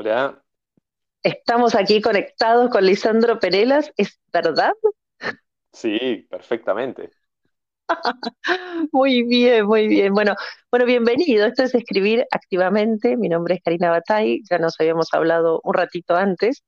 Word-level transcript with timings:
Hola. 0.00 0.42
Estamos 1.22 1.74
aquí 1.74 2.00
conectados 2.00 2.70
con 2.70 2.86
Lisandro 2.86 3.38
Perelas, 3.38 3.92
¿es 3.98 4.18
verdad? 4.32 4.72
Sí, 5.74 6.26
perfectamente. 6.30 7.10
Muy 8.92 9.24
bien, 9.24 9.66
muy 9.66 9.88
bien. 9.88 10.14
Bueno, 10.14 10.36
bueno, 10.70 10.86
bienvenido. 10.86 11.44
Esto 11.44 11.64
es 11.64 11.74
Escribir 11.74 12.26
Activamente. 12.30 13.18
Mi 13.18 13.28
nombre 13.28 13.56
es 13.56 13.60
Karina 13.62 13.90
Batay, 13.90 14.40
ya 14.50 14.56
nos 14.58 14.80
habíamos 14.80 15.08
hablado 15.12 15.60
un 15.64 15.74
ratito 15.74 16.16
antes. 16.16 16.64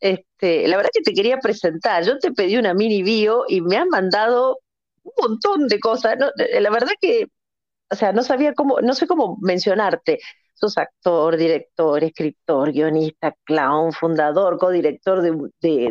Este, 0.00 0.68
la 0.68 0.76
verdad 0.76 0.90
que 0.92 1.00
te 1.02 1.14
quería 1.14 1.38
presentar. 1.38 2.04
Yo 2.04 2.18
te 2.18 2.30
pedí 2.30 2.58
una 2.58 2.74
mini 2.74 3.02
bio 3.02 3.44
y 3.48 3.62
me 3.62 3.78
han 3.78 3.88
mandado 3.88 4.58
un 5.02 5.12
montón 5.16 5.66
de 5.66 5.80
cosas. 5.80 6.18
La 6.36 6.70
verdad 6.70 6.92
que, 7.00 7.28
o 7.90 7.94
sea, 7.96 8.12
no 8.12 8.22
sabía 8.22 8.52
cómo, 8.52 8.82
no 8.82 8.92
sé 8.92 9.06
cómo 9.06 9.38
mencionarte. 9.40 10.20
Sos 10.54 10.76
actor, 10.78 11.36
director, 11.36 12.02
escritor, 12.04 12.72
guionista, 12.72 13.34
clown, 13.44 13.92
fundador, 13.92 14.58
codirector 14.58 15.22
de, 15.22 15.32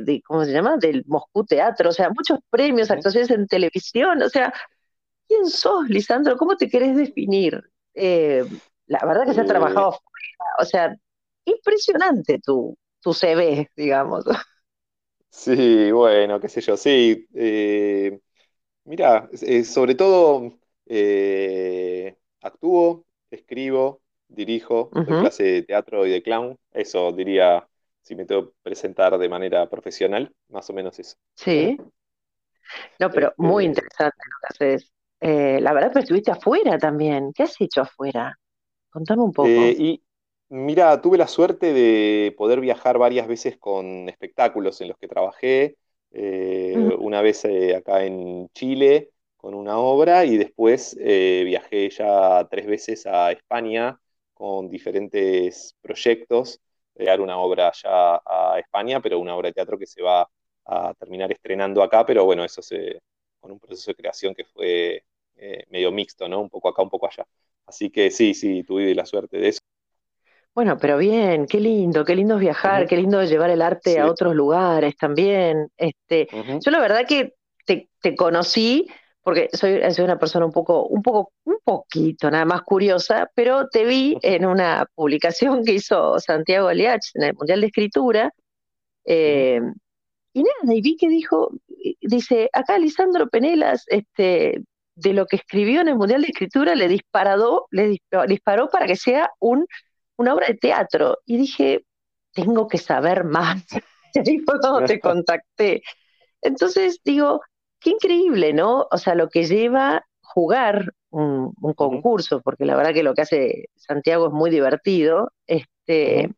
de, 0.01 0.21
¿cómo 0.25 0.45
se 0.45 0.51
llama? 0.53 0.77
Del 0.77 1.03
Moscú 1.07 1.45
Teatro, 1.45 1.89
o 1.89 1.93
sea, 1.93 2.09
muchos 2.09 2.39
premios, 2.49 2.91
actuaciones 2.91 3.31
en 3.31 3.47
televisión, 3.47 4.21
o 4.21 4.29
sea, 4.29 4.53
¿quién 5.27 5.47
sos, 5.47 5.89
Lisandro? 5.89 6.37
¿Cómo 6.37 6.57
te 6.57 6.69
querés 6.69 6.95
definir? 6.97 7.61
Eh, 7.93 8.45
la 8.87 9.05
verdad 9.05 9.25
que 9.25 9.33
se 9.33 9.41
ha 9.41 9.45
trabajado, 9.45 9.99
o 10.59 10.65
sea, 10.65 10.95
impresionante 11.45 12.39
tu, 12.39 12.77
tu 13.01 13.13
CV, 13.13 13.69
digamos. 13.75 14.25
Sí, 15.31 15.91
bueno, 15.91 16.39
qué 16.39 16.49
sé 16.49 16.61
yo, 16.61 16.75
sí. 16.77 17.27
Eh, 17.33 18.19
mira, 18.85 19.29
eh, 19.41 19.63
sobre 19.65 19.95
todo 19.95 20.59
actúo, 22.41 23.05
escribo, 23.31 24.01
dirijo, 24.29 24.89
doy 24.93 25.05
clase 25.05 25.43
de 25.43 25.61
teatro 25.63 26.05
y 26.05 26.11
de 26.11 26.23
clown. 26.23 26.55
Eso 26.71 27.11
diría 27.11 27.67
si 28.01 28.15
me 28.15 28.25
tengo 28.25 28.47
que 28.47 28.53
presentar 28.63 29.17
de 29.17 29.29
manera 29.29 29.69
profesional, 29.69 30.31
más 30.47 30.69
o 30.69 30.73
menos 30.73 30.97
eso. 30.97 31.15
Sí. 31.35 31.77
No, 32.99 33.09
pero 33.09 33.33
muy 33.37 33.65
este, 33.65 33.81
interesante 33.81 34.17
lo 34.25 34.37
que 34.39 34.47
haces. 34.49 34.91
Eh, 35.19 35.59
la 35.61 35.73
verdad, 35.73 35.93
que 35.93 35.99
estuviste 35.99 36.31
afuera 36.31 36.77
también. 36.77 37.31
¿Qué 37.33 37.43
has 37.43 37.59
hecho 37.59 37.81
afuera? 37.81 38.35
Contame 38.89 39.23
un 39.23 39.33
poco. 39.33 39.47
Eh, 39.47 39.75
y 39.77 40.03
mira, 40.49 41.01
tuve 41.01 41.17
la 41.17 41.27
suerte 41.27 41.73
de 41.73 42.33
poder 42.37 42.61
viajar 42.61 42.97
varias 42.97 43.27
veces 43.27 43.57
con 43.57 44.07
espectáculos 44.07 44.79
en 44.81 44.87
los 44.87 44.97
que 44.97 45.07
trabajé. 45.07 45.77
Eh, 46.11 46.75
una 46.99 47.21
vez 47.21 47.45
acá 47.75 48.03
en 48.03 48.49
Chile 48.53 49.11
con 49.37 49.53
una 49.53 49.77
obra 49.77 50.25
y 50.25 50.37
después 50.37 50.97
viajé 50.97 51.89
ya 51.91 52.47
tres 52.49 52.65
veces 52.65 53.05
a 53.05 53.31
España 53.31 53.99
con 54.39 54.69
diferentes 54.69 55.75
proyectos, 55.81 56.61
dar 56.95 57.19
una 57.21 57.37
obra 57.39 57.73
ya 57.83 58.21
a 58.25 58.57
España, 58.59 59.01
pero 59.01 59.19
una 59.19 59.35
obra 59.35 59.49
de 59.49 59.53
teatro 59.55 59.77
que 59.77 59.85
se 59.85 60.01
va 60.01 60.29
a 60.65 60.93
terminar 60.95 61.31
estrenando 61.33 61.83
acá, 61.83 62.05
pero 62.05 62.23
bueno, 62.25 62.45
eso 62.45 62.61
se, 62.61 63.01
con 63.41 63.51
un 63.51 63.59
proceso 63.59 63.91
de 63.91 63.95
creación 63.95 64.33
que 64.33 64.45
fue 64.45 65.03
eh, 65.35 65.65
medio 65.69 65.91
mixto, 65.91 66.29
¿no? 66.29 66.39
Un 66.41 66.49
poco 66.49 66.69
acá, 66.69 66.81
un 66.83 66.89
poco 66.89 67.07
allá. 67.07 67.25
Así 67.65 67.89
que 67.89 68.11
sí, 68.11 68.33
sí, 68.33 68.63
tuve 68.63 68.95
la 68.95 69.05
suerte 69.05 69.37
de 69.39 69.49
eso. 69.49 69.59
Bueno, 70.55 70.77
pero 70.79 70.97
bien, 70.97 71.45
qué 71.45 71.59
lindo, 71.59 72.05
qué 72.05 72.15
lindo 72.15 72.35
es 72.35 72.41
viajar, 72.41 72.87
qué 72.87 72.97
lindo 72.97 73.23
llevar 73.23 73.49
el 73.49 73.61
arte 73.61 73.99
a 73.99 74.07
otros 74.07 74.35
lugares 74.35 74.97
también. 74.97 75.69
Este, 75.77 76.27
Yo 76.63 76.71
la 76.71 76.79
verdad 76.79 77.05
que 77.07 77.35
te, 77.65 77.89
te 78.01 78.15
conocí 78.15 78.87
porque 79.29 79.47
soy, 79.53 79.79
soy, 79.93 80.05
una 80.05 80.17
persona 80.17 80.43
un 80.43 80.51
poco, 80.51 80.87
un 80.87 81.03
poco, 81.03 81.33
un 81.43 81.57
poquito 81.63 82.31
nada 82.31 82.45
más 82.45 82.63
curiosa, 82.63 83.29
pero 83.35 83.67
te 83.67 83.85
vi 83.85 84.17
en 84.23 84.43
una 84.43 84.87
publicación 84.95 85.63
que 85.63 85.73
hizo 85.73 86.17
Santiago 86.17 86.67
Aliach 86.67 87.11
en 87.13 87.25
el 87.25 87.35
Mundial 87.35 87.61
de 87.61 87.67
Escritura, 87.67 88.33
eh, 89.05 89.61
y 90.33 90.41
nada, 90.41 90.73
y 90.73 90.81
vi 90.81 90.97
que 90.97 91.07
dijo, 91.07 91.51
dice, 92.01 92.49
acá 92.53 92.79
Lisandro 92.79 93.27
Penelas, 93.29 93.85
este, 93.89 94.63
de 94.95 95.13
lo 95.13 95.27
que 95.27 95.35
escribió 95.35 95.81
en 95.81 95.89
el 95.89 95.95
Mundial 95.95 96.23
de 96.23 96.29
Escritura, 96.29 96.73
le 96.73 96.87
disparó, 96.87 97.67
le 97.69 97.99
disparó, 98.27 98.67
para 98.69 98.87
que 98.87 98.95
sea 98.95 99.29
un, 99.37 99.67
una 100.17 100.33
obra 100.33 100.47
de 100.47 100.55
teatro. 100.55 101.19
Y 101.27 101.37
dije, 101.37 101.85
tengo 102.33 102.67
que 102.67 102.79
saber 102.79 103.25
más. 103.25 103.63
Y 104.11 104.27
ahí 104.27 104.39
fue 104.39 104.59
cuando 104.59 104.85
te 104.85 104.99
contacté. 104.99 105.83
Entonces 106.41 106.99
digo, 107.05 107.41
qué 107.79 107.91
increíble, 107.91 108.53
¿no? 108.53 108.87
O 108.91 108.97
sea, 108.97 109.15
lo 109.15 109.29
que 109.29 109.45
lleva 109.45 110.05
jugar 110.21 110.93
un, 111.09 111.53
concurso, 111.75 112.41
porque 112.41 112.65
la 112.65 112.75
verdad 112.75 112.93
que 112.93 113.03
lo 113.03 113.13
que 113.13 113.21
hace 113.21 113.69
Santiago 113.75 114.27
es 114.27 114.33
muy 114.33 114.49
divertido. 114.51 115.31
Este, 115.47 116.29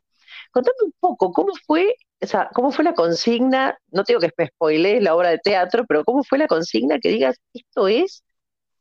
Contame 0.52 0.76
un 0.86 0.94
poco, 1.00 1.32
¿cómo 1.32 1.54
fue, 1.66 1.96
o 2.22 2.28
sea, 2.28 2.50
cómo 2.54 2.72
fue 2.72 2.84
la 2.84 2.94
consigna? 2.94 3.78
No 3.92 4.04
tengo 4.04 4.20
que 4.20 4.30
me 4.38 4.48
spoilees 4.48 5.02
la 5.02 5.16
obra 5.16 5.30
de 5.30 5.40
teatro, 5.40 5.86
pero 5.88 6.04
¿cómo 6.04 6.24
fue 6.24 6.38
la 6.38 6.48
consigna 6.48 7.00
que 7.00 7.10
digas, 7.10 7.38
esto 7.54 7.88
es, 7.88 8.24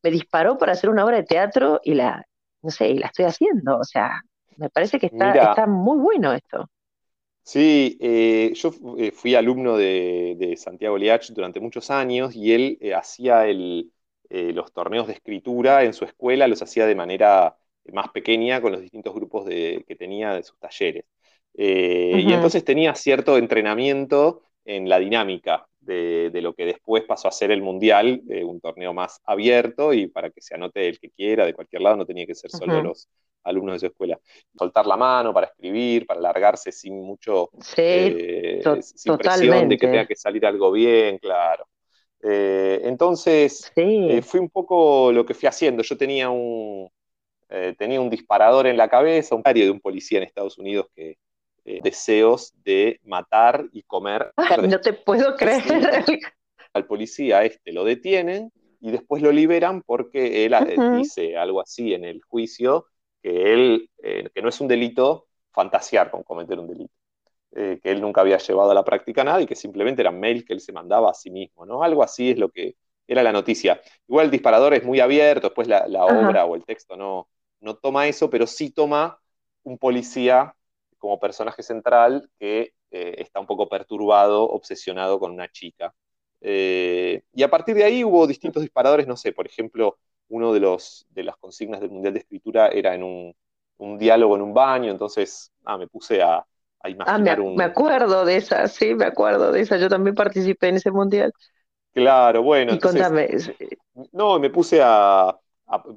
me 0.03 0.11
disparó 0.11 0.59
para 0.59 0.73
hacer 0.73 0.91
una 0.91 1.05
obra 1.05 1.19
de 1.19 1.25
teatro 1.25 1.81
y 1.85 1.95
la, 1.95 2.25
no 2.63 2.71
sé, 2.71 2.89
y 2.89 2.99
la 2.99 3.07
estoy 3.07 3.27
haciendo? 3.27 3.79
O 3.79 3.85
sea, 3.85 4.21
me 4.57 4.69
parece 4.69 4.99
que 4.99 5.07
está, 5.07 5.33
está 5.33 5.67
muy 5.67 5.99
bueno 5.99 6.33
esto. 6.33 6.69
Sí, 7.51 7.99
eh, 8.01 8.53
yo 8.55 8.71
eh, 8.97 9.11
fui 9.11 9.35
alumno 9.35 9.77
de, 9.77 10.55
Santiago 10.57 10.97
Liach 10.97 11.33
durante 11.33 11.59
muchos 11.59 11.91
años 11.91 12.37
y 12.37 12.53
él 12.53 12.79
eh, 12.81 12.95
hacía 12.95 13.45
los 13.49 14.73
torneos 14.73 15.09
de 15.09 15.15
escritura 15.15 15.83
en 15.83 15.93
su 15.93 16.05
escuela, 16.05 16.47
los 16.47 16.63
hacía 16.63 16.87
de 16.87 16.95
manera 16.95 17.57
más 17.93 18.11
pequeña 18.11 18.61
con 18.63 18.71
los 18.71 18.81
distintos 18.81 19.13
grupos 19.17 19.49
que 19.49 19.97
tenía 19.99 20.33
de 20.35 20.45
sus 20.45 20.61
talleres. 20.61 21.07
Y 21.53 22.33
entonces 22.33 22.65
tenía 22.65 22.95
cierto 22.95 23.37
entrenamiento 23.37 24.43
en 24.65 24.89
la 24.89 25.01
dinámica 25.01 25.69
de, 25.91 26.41
lo 26.41 26.55
que 26.55 26.65
después 26.65 27.05
pasó 27.05 27.29
a 27.29 27.33
ser 27.33 27.51
el 27.51 27.63
Mundial, 27.63 28.23
un 28.45 28.61
torneo 28.61 28.93
más 28.95 29.21
abierto 29.25 29.93
y 29.93 30.07
para 30.07 30.31
que 30.31 30.41
se 30.41 30.55
anote 30.55 30.89
el 30.89 30.99
que 30.99 31.11
quiera 31.11 31.45
de 31.45 31.55
cualquier 31.55 31.83
lado, 31.83 31.97
no 31.97 32.07
tenía 32.07 32.27
que 32.27 32.35
ser 32.35 32.51
solo 32.51 32.83
los 32.83 33.09
alumnos 33.45 33.75
de 33.75 33.79
su 33.81 33.87
escuela. 33.87 34.19
Soltar 34.57 34.87
la 34.87 34.97
mano 34.97 35.33
para 35.33 35.47
escribir, 35.47 36.07
para 36.07 36.21
largarse 36.21 36.73
sin 36.73 37.03
mucho, 37.03 37.51
eh, 37.77 38.61
sin 38.81 39.17
presión 39.17 39.69
de 39.69 39.77
que 39.77 39.87
tenga 39.87 40.07
que 40.07 40.17
salir 40.17 40.45
algo 40.47 40.73
bien, 40.73 41.19
claro. 41.19 41.67
Eh, 42.23 42.81
entonces, 42.85 43.73
eh, 43.77 44.23
fue 44.23 44.41
un 44.41 44.51
poco 44.51 45.11
lo 45.13 45.25
que 45.25 45.35
fui 45.35 45.49
haciendo. 45.49 45.83
Yo 45.83 45.97
tenía 45.97 46.31
un, 46.31 46.91
tenía 47.79 48.01
un 48.01 48.11
disparador 48.11 48.67
en 48.67 48.77
la 48.77 48.89
cabeza, 48.89 49.35
un 49.35 49.43
diario 49.43 49.65
de 49.65 49.71
un 49.71 49.81
policía 49.81 50.19
en 50.19 50.25
Estados 50.25 50.59
Unidos 50.59 50.87
que 50.95 51.17
deseos 51.65 52.53
de 52.65 53.01
matar 53.05 53.67
y 53.73 53.83
comer. 53.83 54.33
no 54.69 54.81
te 54.81 54.93
puedo 54.93 55.37
creer. 55.37 55.63
Al 56.73 56.87
policía 56.87 57.45
este 57.45 57.73
lo 57.73 57.85
detienen 57.85 58.53
y 58.81 58.91
después 58.91 59.23
lo 59.23 59.31
liberan 59.31 59.83
porque 59.83 60.45
él 60.45 60.55
dice 60.97 61.37
algo 61.37 61.61
así 61.61 61.95
en 61.95 62.05
el 62.05 62.23
juicio, 62.23 62.87
que 63.23 63.53
él, 63.53 63.91
eh, 64.03 64.29
que 64.35 64.43
no 64.43 64.49
es 64.49 64.61
un 64.61 64.69
delito 64.69 65.27
fantasear 65.53 66.11
con 66.11 66.23
cometer 66.23 66.59
un 66.59 66.69
delito, 66.69 66.95
eh, 67.53 67.79
que 67.83 67.91
él 67.91 68.01
nunca 68.01 68.23
había 68.23 68.39
llevado 68.39 68.71
a 68.71 68.75
la 68.75 68.85
práctica 68.85 69.23
nada 69.23 69.43
y 69.43 69.47
que 69.47 69.57
simplemente 69.57 70.01
eran 70.01 70.19
mails 70.19 70.45
que 70.45 70.55
él 70.55 70.61
se 70.61 70.73
mandaba 70.73 71.11
a 71.11 71.15
sí 71.15 71.31
mismo, 71.31 71.67
¿no? 71.67 71.83
Algo 71.83 72.03
así 72.03 72.31
es 72.31 72.39
lo 72.39 72.49
que 72.49 72.77
era 73.07 73.23
la 73.23 73.33
noticia. 73.33 73.81
Igual 74.09 74.27
el 74.27 74.31
disparador 74.31 74.73
es 74.73 74.85
muy 74.85 75.01
abierto, 75.01 75.49
después 75.49 75.69
la, 75.69 76.05
obra 76.05 76.47
o 76.47 76.55
el 76.55 76.65
texto 76.65 76.97
no, 76.97 77.29
no 77.61 77.77
toma 77.77 78.07
eso, 78.07 78.31
pero 78.31 78.47
sí 78.47 78.71
toma 78.71 79.21
un 79.65 79.77
policía 79.77 80.55
como 81.01 81.19
personaje 81.19 81.65
central 81.65 82.31
que 82.39 82.75
eh, 82.93 83.17
está 83.19 83.41
un 83.41 83.47
poco 83.47 83.69
perturbado, 83.69 84.45
obsesionado 84.45 85.19
con 85.19 85.33
una 85.33 85.51
chica. 85.51 85.93
y 86.41 87.43
a 87.43 87.51
partir 87.51 87.75
de 87.75 87.85
ahí 87.85 88.05
hubo 88.05 88.27
distintos 88.27 88.63
disparadores, 88.63 89.07
no 89.09 89.17
sé, 89.17 89.33
por 89.33 89.47
ejemplo, 89.47 89.99
uno 90.31 90.53
de, 90.53 90.61
los, 90.61 91.07
de 91.11 91.25
las 91.25 91.37
consignas 91.37 91.81
del 91.81 91.91
Mundial 91.91 92.15
de 92.15 92.21
Escritura 92.21 92.69
era 92.69 92.95
en 92.95 93.03
un, 93.03 93.99
diálogo 93.99 94.37
en 94.37 94.43
un 94.43 94.55
baño, 94.55 94.91
entonces 94.91 95.53
ah, 95.65 95.77
me 95.77 95.89
puse 95.89 96.23
a, 96.23 96.37
a 96.37 96.47
ah, 96.81 96.91
imaginar 96.91 97.39
ah, 97.41 97.45
me, 97.57 97.65
acuerdo 97.65 98.25
de 98.25 98.37
esa, 98.37 98.69
sí, 98.69 98.95
me 98.95 99.07
acuerdo 99.07 99.53
de 99.53 99.61
esa, 99.61 99.77
yo 99.77 99.89
también 99.89 100.15
participé 100.15 100.69
en 100.69 100.77
ese 100.77 100.91
Mundial. 100.91 101.33
Claro, 101.93 102.43
bueno. 102.43 102.73
Y 102.73 102.79
contame. 102.79 103.29
No, 104.13 104.39
me 104.39 104.51
puse 104.51 104.81
a, 104.83 105.37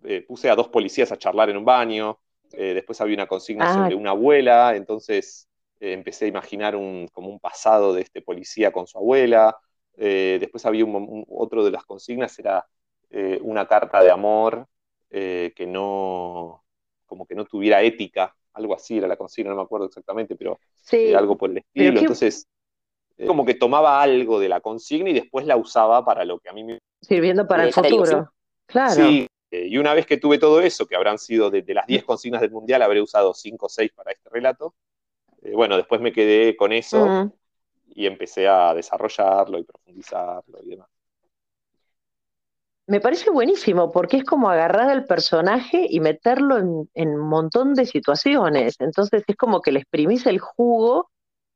eh, 0.03 0.25
puse 0.27 0.49
a 0.49 0.55
dos 0.55 0.69
policías 0.69 1.11
a 1.11 1.17
charlar 1.17 1.49
en 1.49 1.57
un 1.57 1.65
baño, 1.65 2.19
eh, 2.53 2.73
después 2.73 2.99
había 3.01 3.15
una 3.15 3.27
consigna 3.27 3.69
ah. 3.69 3.73
sobre 3.73 3.95
una 3.95 4.11
abuela, 4.11 4.75
entonces 4.75 5.47
eh, 5.79 5.93
empecé 5.93 6.25
a 6.25 6.29
imaginar 6.29 6.75
un, 6.75 7.07
como 7.11 7.29
un 7.29 7.39
pasado 7.39 7.93
de 7.93 8.01
este 8.01 8.21
policía 8.21 8.71
con 8.71 8.87
su 8.87 8.97
abuela, 8.97 9.57
después 9.95 10.65
había 10.65 10.85
otro 11.27 11.63
de 11.63 11.69
las 11.69 11.85
consignas, 11.85 12.39
era 12.39 12.65
eh, 13.15 13.39
una 13.43 13.67
carta 13.67 14.01
de 14.01 14.09
amor 14.09 14.67
eh, 15.11 15.53
que 15.55 15.67
no, 15.67 16.63
como 17.05 17.27
que 17.27 17.35
no 17.35 17.45
tuviera 17.45 17.83
ética, 17.83 18.35
algo 18.53 18.73
así 18.73 18.97
era 18.97 19.07
la 19.07 19.17
consigna, 19.17 19.51
no 19.51 19.57
me 19.57 19.61
acuerdo 19.61 19.85
exactamente, 19.85 20.35
pero 20.35 20.59
eh, 20.91 21.15
algo 21.15 21.37
por 21.37 21.51
el 21.51 21.59
estilo. 21.59 21.99
Entonces, 21.99 22.47
como 23.27 23.45
que 23.45 23.53
tomaba 23.53 24.01
algo 24.01 24.39
de 24.39 24.49
la 24.49 24.61
consigna 24.61 25.11
y 25.11 25.13
después 25.13 25.45
la 25.45 25.57
usaba 25.57 26.03
para 26.03 26.25
lo 26.25 26.39
que 26.39 26.49
a 26.49 26.53
mí 26.53 26.63
me... 26.63 26.79
Sirviendo 27.01 27.47
para 27.47 27.65
el 27.65 27.71
futuro. 27.71 28.33
Claro. 28.65 28.95
Sí, 28.95 29.27
y 29.67 29.77
una 29.77 29.93
vez 29.93 30.05
que 30.05 30.17
tuve 30.17 30.37
todo 30.37 30.61
eso, 30.61 30.85
que 30.87 30.95
habrán 30.95 31.17
sido 31.17 31.49
de, 31.49 31.63
las 31.73 31.85
10 31.87 32.03
consignas 32.03 32.41
del 32.41 32.51
Mundial, 32.51 32.81
habré 32.81 33.01
usado 33.01 33.33
5 33.33 33.65
o 33.65 33.69
6 33.69 33.91
para 33.93 34.11
este 34.11 34.29
relato, 34.29 34.75
bueno, 35.53 35.75
después 35.77 35.99
me 35.99 36.13
quedé 36.13 36.55
con 36.55 36.71
eso 36.71 37.31
y 37.89 38.05
empecé 38.05 38.47
a 38.47 38.73
desarrollarlo 38.73 39.59
y 39.59 39.63
profundizarlo 39.63 40.59
y 40.63 40.69
demás. 40.69 40.87
Me 42.85 42.99
parece 42.99 43.29
buenísimo 43.29 43.91
porque 43.91 44.17
es 44.17 44.23
como 44.25 44.49
agarrar 44.49 44.89
al 44.89 45.05
personaje 45.05 45.87
y 45.89 46.01
meterlo 46.01 46.57
en, 46.57 47.09
un 47.09 47.29
montón 47.29 47.75
de 47.75 47.85
situaciones. 47.85 48.75
Entonces 48.79 49.23
es 49.25 49.35
como 49.37 49.61
que 49.61 49.71
le 49.71 49.79
exprimís 49.79 50.25
el 50.25 50.39
jugo 50.39 51.09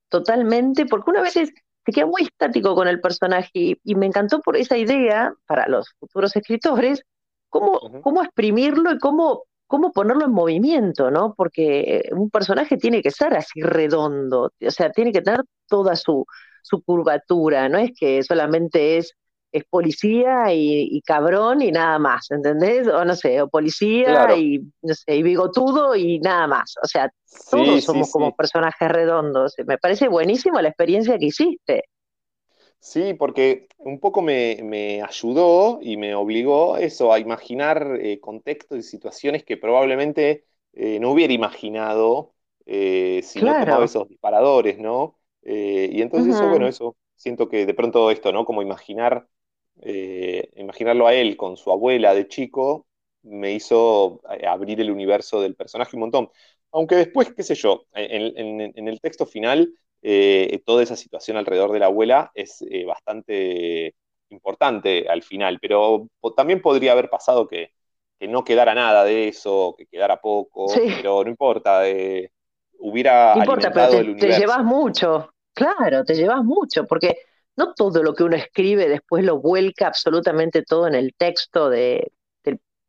totalmente, 0.10 0.86
porque 0.86 1.10
una 1.10 1.22
vez 1.22 1.34
se 1.34 1.52
queda 1.86 2.06
muy 2.06 2.24
estático 2.24 2.76
con 2.76 2.88
el 2.88 3.02
personaje 3.02 3.78
y, 3.84 3.96
me 3.96 4.06
encantó 4.06 4.42
por 4.42 4.56
esa 4.56 4.78
idea 4.78 5.34
para 5.48 5.68
los 5.68 5.94
futuros 6.00 6.34
escritores, 6.36 7.04
cómo, 7.50 8.02
cómo 8.02 8.24
exprimirlo 8.24 8.92
y 8.92 9.00
cómo, 9.00 9.44
cómo 9.68 9.92
ponerlo 9.92 10.26
en 10.26 10.32
movimiento, 10.32 11.12
¿no? 11.12 11.34
Porque 11.36 12.10
un 12.12 12.30
personaje 12.30 12.78
tiene 12.78 13.02
que 13.02 13.12
ser 13.12 13.34
así 13.36 13.62
redondo, 13.62 14.52
o 14.66 14.72
sea, 14.72 14.92
tiene 14.92 15.12
que 15.12 15.22
tener 15.22 15.44
toda 15.68 15.96
su, 15.96 16.26
su 16.64 16.82
curvatura, 16.84 17.70
no 17.70 17.78
es 17.78 17.92
que 17.98 18.24
solamente 18.24 18.98
es 18.98 19.14
es 19.52 19.64
policía 19.70 20.54
y, 20.54 21.02
cabrón 21.02 21.62
y 21.62 21.72
nada 21.72 22.00
más, 22.00 22.30
¿entendés? 22.32 22.88
O 22.88 23.06
no 23.06 23.16
sé, 23.16 23.42
o 23.42 23.50
policía 23.50 24.36
y, 24.36 24.60
no 24.82 24.94
sé, 24.94 25.16
y 25.16 25.24
bigotudo 25.24 25.96
y 25.96 26.20
nada 26.20 26.48
más. 26.48 26.76
O 26.82 26.88
sea, 26.88 27.12
todos 27.50 27.84
somos 27.84 28.12
como 28.12 28.36
personajes 28.36 28.90
redondos. 28.90 29.56
Me 29.66 29.78
parece 29.78 30.08
buenísimo 30.08 30.60
la 30.62 30.70
experiencia 30.70 31.18
que 31.18 31.28
hiciste. 31.28 31.86
Sí, 32.80 33.14
porque 33.14 33.68
un 33.78 34.00
poco 34.00 34.22
me, 34.22 35.02
ayudó 35.02 35.80
y 35.82 35.98
me 35.98 36.16
obligó 36.16 36.78
eso, 36.78 37.12
a 37.12 37.20
imaginar 37.20 37.98
eh, 38.00 38.20
contextos 38.20 38.78
y 38.78 38.84
situaciones 38.84 39.44
que 39.44 39.58
probablemente 39.58 40.46
eh, 40.74 41.00
no 41.00 41.12
hubiera 41.12 41.34
imaginado 41.34 42.34
eh, 42.66 43.22
si 43.24 43.42
no 43.42 43.60
tomaba 43.60 43.86
esos 43.86 44.08
disparadores, 44.08 44.78
¿no? 44.80 45.16
y 45.50 46.02
entonces 46.02 46.36
eso, 46.36 46.50
bueno, 46.50 46.68
eso, 46.68 46.98
siento 47.16 47.48
que 47.48 47.66
de 47.66 47.74
pronto 47.74 48.12
esto, 48.12 48.34
¿no? 48.34 48.44
Como 48.44 48.62
imaginar 48.62 49.30
eh, 49.82 50.50
imaginarlo 50.56 51.08
a 51.08 51.14
él 51.14 51.38
con 51.38 51.56
su 51.56 51.72
abuela 51.72 52.14
de 52.14 52.28
chico 52.28 52.88
me 53.22 53.54
hizo 53.54 54.22
eh, 54.32 54.48
abrir 54.48 54.82
el 54.82 54.90
universo 54.90 55.42
del 55.42 55.56
personaje 55.56 55.96
un 55.96 56.02
montón. 56.02 56.30
Aunque 56.72 56.96
después, 56.96 57.34
qué 57.34 57.44
sé 57.44 57.56
yo, 57.56 57.86
en, 57.94 58.88
el 58.88 59.00
texto 59.00 59.26
final, 59.26 59.74
eh, 60.02 60.62
toda 60.66 60.84
esa 60.84 60.96
situación 60.96 61.38
alrededor 61.38 61.72
de 61.72 61.80
la 61.80 61.88
abuela 61.88 62.32
es 62.34 62.64
bastante 62.86 63.96
importante 64.30 65.08
al 65.10 65.24
final, 65.24 65.60
pero 65.62 66.08
también 66.36 66.62
podría 66.62 66.92
haber 66.92 67.10
pasado 67.10 67.48
que, 67.48 67.72
no 68.20 68.44
quedara 68.44 68.74
nada 68.74 69.04
de 69.04 69.28
eso, 69.28 69.76
que 69.78 69.86
quedara 69.86 70.20
poco, 70.20 70.66
pero 70.76 71.24
no 71.24 71.30
importa, 71.30 71.84
hubiera 72.80 73.36
no 73.36 73.42
importa, 73.42 73.72
pero 73.72 73.92
te, 73.92 74.16
te 74.16 74.40
llevas 74.40 74.64
mucho, 74.64 75.30
claro, 75.54 76.04
te 76.04 76.16
llevas 76.16 76.44
mucho, 76.44 76.86
porque 76.88 77.18
no 77.58 77.74
todo 77.74 78.04
lo 78.04 78.14
que 78.14 78.24
uno 78.24 78.36
escribe 78.36 78.88
después 78.88 79.24
lo 79.24 79.40
vuelca 79.40 79.88
absolutamente 79.88 80.64
todo 80.64 80.88
en 80.88 80.96
el 80.96 81.14
texto 81.16 81.70
de, 81.70 82.12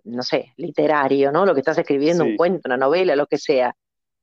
no 0.04 0.22
sé, 0.22 0.52
literario, 0.56 1.32
¿no? 1.32 1.44
Lo 1.44 1.54
que 1.54 1.60
estás 1.60 1.78
escribiendo, 1.78 2.24
un 2.24 2.36
cuento, 2.36 2.62
una 2.66 2.76
novela, 2.76 3.16
lo 3.16 3.26
que 3.26 3.38
sea. 3.38 3.74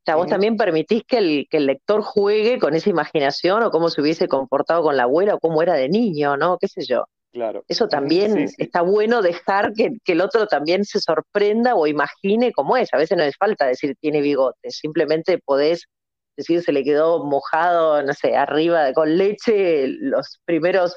O 0.06 0.12
sea, 0.12 0.18
vos 0.18 0.28
también 0.28 0.56
permitís 0.56 1.04
que 1.08 1.18
el, 1.18 1.48
que 1.50 1.58
el 1.58 1.66
lector 1.66 2.04
juegue 2.04 2.60
con 2.60 2.76
esa 2.76 2.92
imaginación 2.92 3.64
o 3.64 3.72
cómo 3.72 3.90
se 3.90 4.02
hubiese 4.02 4.28
comportado 4.28 4.84
con 4.84 4.96
la 4.96 5.04
abuela 5.04 5.34
o 5.34 5.40
cómo 5.40 5.64
era 5.64 5.74
de 5.74 5.90
niño, 5.90 6.38
¿no? 6.38 6.60
¿Qué 6.60 6.68
sé 6.68 6.86
yo? 6.86 7.06
Claro. 7.32 7.64
Eso 7.68 7.88
también 7.88 8.48
está 8.60 8.84
bueno 8.84 9.24
dejar 9.24 9.74
que, 9.74 9.94
que, 10.04 10.12
el 10.12 10.22
otro 10.22 10.46
también 10.46 10.86
se 10.86 11.00
sorprenda 11.00 11.74
o 11.74 11.88
imagine 11.88 12.54
cómo 12.54 12.78
es. 12.78 12.94
A 12.94 12.98
veces 12.98 13.18
no 13.18 13.24
es 13.24 13.36
falta 13.36 13.66
decir 13.66 13.96
tiene 14.00 14.22
bigotes, 14.22 14.78
simplemente 14.78 15.40
podés 15.44 15.88
decir, 16.38 16.62
se 16.62 16.72
le 16.72 16.84
quedó 16.84 17.26
mojado, 17.26 18.04
no 18.04 18.14
sé, 18.14 18.36
arriba 18.36 18.94
con 18.94 19.18
leche 19.18 19.88
los 19.88 20.40
primeros 20.46 20.96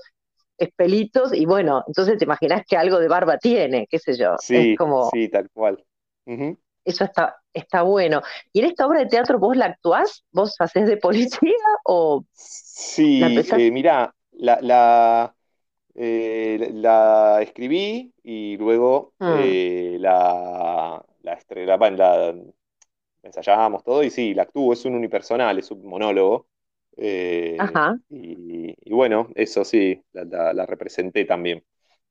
espelitos 0.59 1.33
y 1.33 1.47
bueno, 1.47 1.83
entonces 1.87 2.19
te 2.19 2.25
imaginas 2.25 2.63
que 2.69 2.77
algo 2.77 2.99
de 2.99 3.09
barba 3.09 3.39
tiene, 3.39 3.87
qué 3.89 3.99
sé 3.99 4.19
yo. 4.19 4.35
Sí, 4.39 4.77
como, 4.77 5.09
sí, 5.11 5.29
tal 5.29 5.49
cual. 5.51 5.83
Eso 6.89 7.05
está, 7.05 7.37
está 7.53 7.83
bueno. 7.83 8.23
¿Y 8.51 8.61
en 8.61 8.67
esta 8.67 8.87
obra 8.87 9.01
de 9.01 9.07
teatro 9.07 9.39
vos 9.39 9.55
la 9.55 9.67
actuás? 9.67 10.25
¿Vos 10.33 10.57
haces 10.59 10.87
de 10.87 10.97
policía 10.97 11.53
o...? 11.85 12.25
Sí, 12.33 13.21
eh, 13.23 13.71
mira, 13.71 14.15
la, 14.33 14.59
la, 14.63 15.35
eh, 15.95 16.71
la, 16.73 17.41
escribí 17.43 18.15
y 18.23 18.57
luego 18.57 19.13
mm. 19.19 19.35
eh, 19.41 19.97
la, 20.01 21.05
la, 21.23 21.39
la, 21.77 22.35
ensayábamos 23.23 23.85
todo 23.85 24.03
y 24.03 24.09
sí, 24.09 24.33
la 24.33 24.45
actúo, 24.45 24.73
es 24.73 24.85
un 24.87 24.95
unipersonal, 24.95 25.59
es 25.59 25.71
un 25.71 25.85
monólogo. 25.85 26.47
Eh, 26.97 27.59
y, 28.09 28.93
bueno, 28.93 29.29
eso 29.35 29.63
sí, 29.63 30.03
la, 30.13 30.65
representé 30.65 31.27
también. 31.27 31.63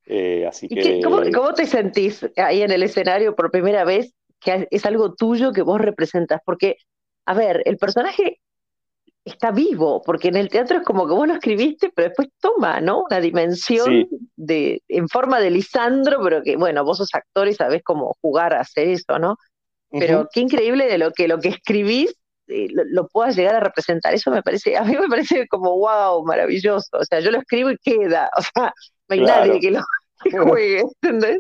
Eh, 0.06 0.46
así 0.48 0.68
que... 0.70 1.02
¿cómo, 1.02 1.54
te 1.54 1.66
sentís 1.66 2.26
ahí 2.38 2.62
en 2.62 2.72
el 2.72 2.84
escenario 2.84 3.36
por 3.36 3.52
primera 3.52 3.84
vez 3.84 4.14
que 4.40 4.68
es 4.70 4.86
algo 4.86 5.14
tuyo 5.16 5.52
que 5.52 5.62
vos 5.62 5.80
representas? 5.80 6.42
Porque, 6.46 6.78
a 7.26 7.34
ver, 7.34 7.62
el 7.66 7.78
personaje 7.78 8.40
está 9.26 9.52
vivo, 9.52 10.02
porque 10.06 10.30
en 10.30 10.38
el 10.38 10.50
teatro 10.50 10.78
es 10.78 10.84
como 10.84 11.08
que 11.08 11.14
vos 11.14 11.28
lo 11.28 11.34
escribiste, 11.34 11.92
pero 11.94 12.10
después 12.10 12.30
toma, 12.40 12.80
¿no? 12.80 13.04
Una 13.04 13.20
dimensión 13.20 14.08
de, 14.36 14.82
en 14.88 15.10
forma 15.10 15.40
de 15.40 15.52
Lisandro, 15.52 16.20
pero 16.24 16.42
que, 16.44 16.56
bueno, 16.56 16.84
vos 16.84 16.98
sos 16.98 17.14
actor 17.14 17.48
y 17.48 17.54
sabés 17.54 17.84
cómo 17.84 18.16
jugar 18.22 18.54
a 18.54 18.62
hacer 18.62 18.88
eso, 18.88 19.20
¿no? 19.20 19.38
Pero 19.90 20.28
qué 20.34 20.42
increíble 20.42 20.86
de 20.88 20.98
lo 20.98 21.12
que 21.12 21.30
lo 21.30 21.40
que 21.40 21.48
escribís 21.50 22.14
eh, 22.48 22.68
lo, 22.70 23.08
puedas 23.08 23.36
llegar 23.36 23.56
a 23.56 23.60
representar. 23.60 24.14
Eso 24.14 24.32
me 24.32 24.44
parece, 24.44 24.78
a 24.78 24.84
mí 24.84 24.96
me 24.98 25.08
parece 25.08 25.48
como 25.48 25.78
wow, 25.78 26.26
maravilloso. 26.26 26.90
O 26.94 27.06
sea, 27.06 27.20
yo 27.20 27.32
lo 27.32 27.40
escribo 27.40 27.72
y 27.72 27.78
queda. 27.78 28.30
O 28.38 28.42
sea, 28.42 28.74
no 29.10 29.14
hay 29.14 29.22
nadie 29.22 29.60
que 29.60 29.72
lo 29.72 29.82
juegue, 30.52 30.84
¿entendés? 31.02 31.40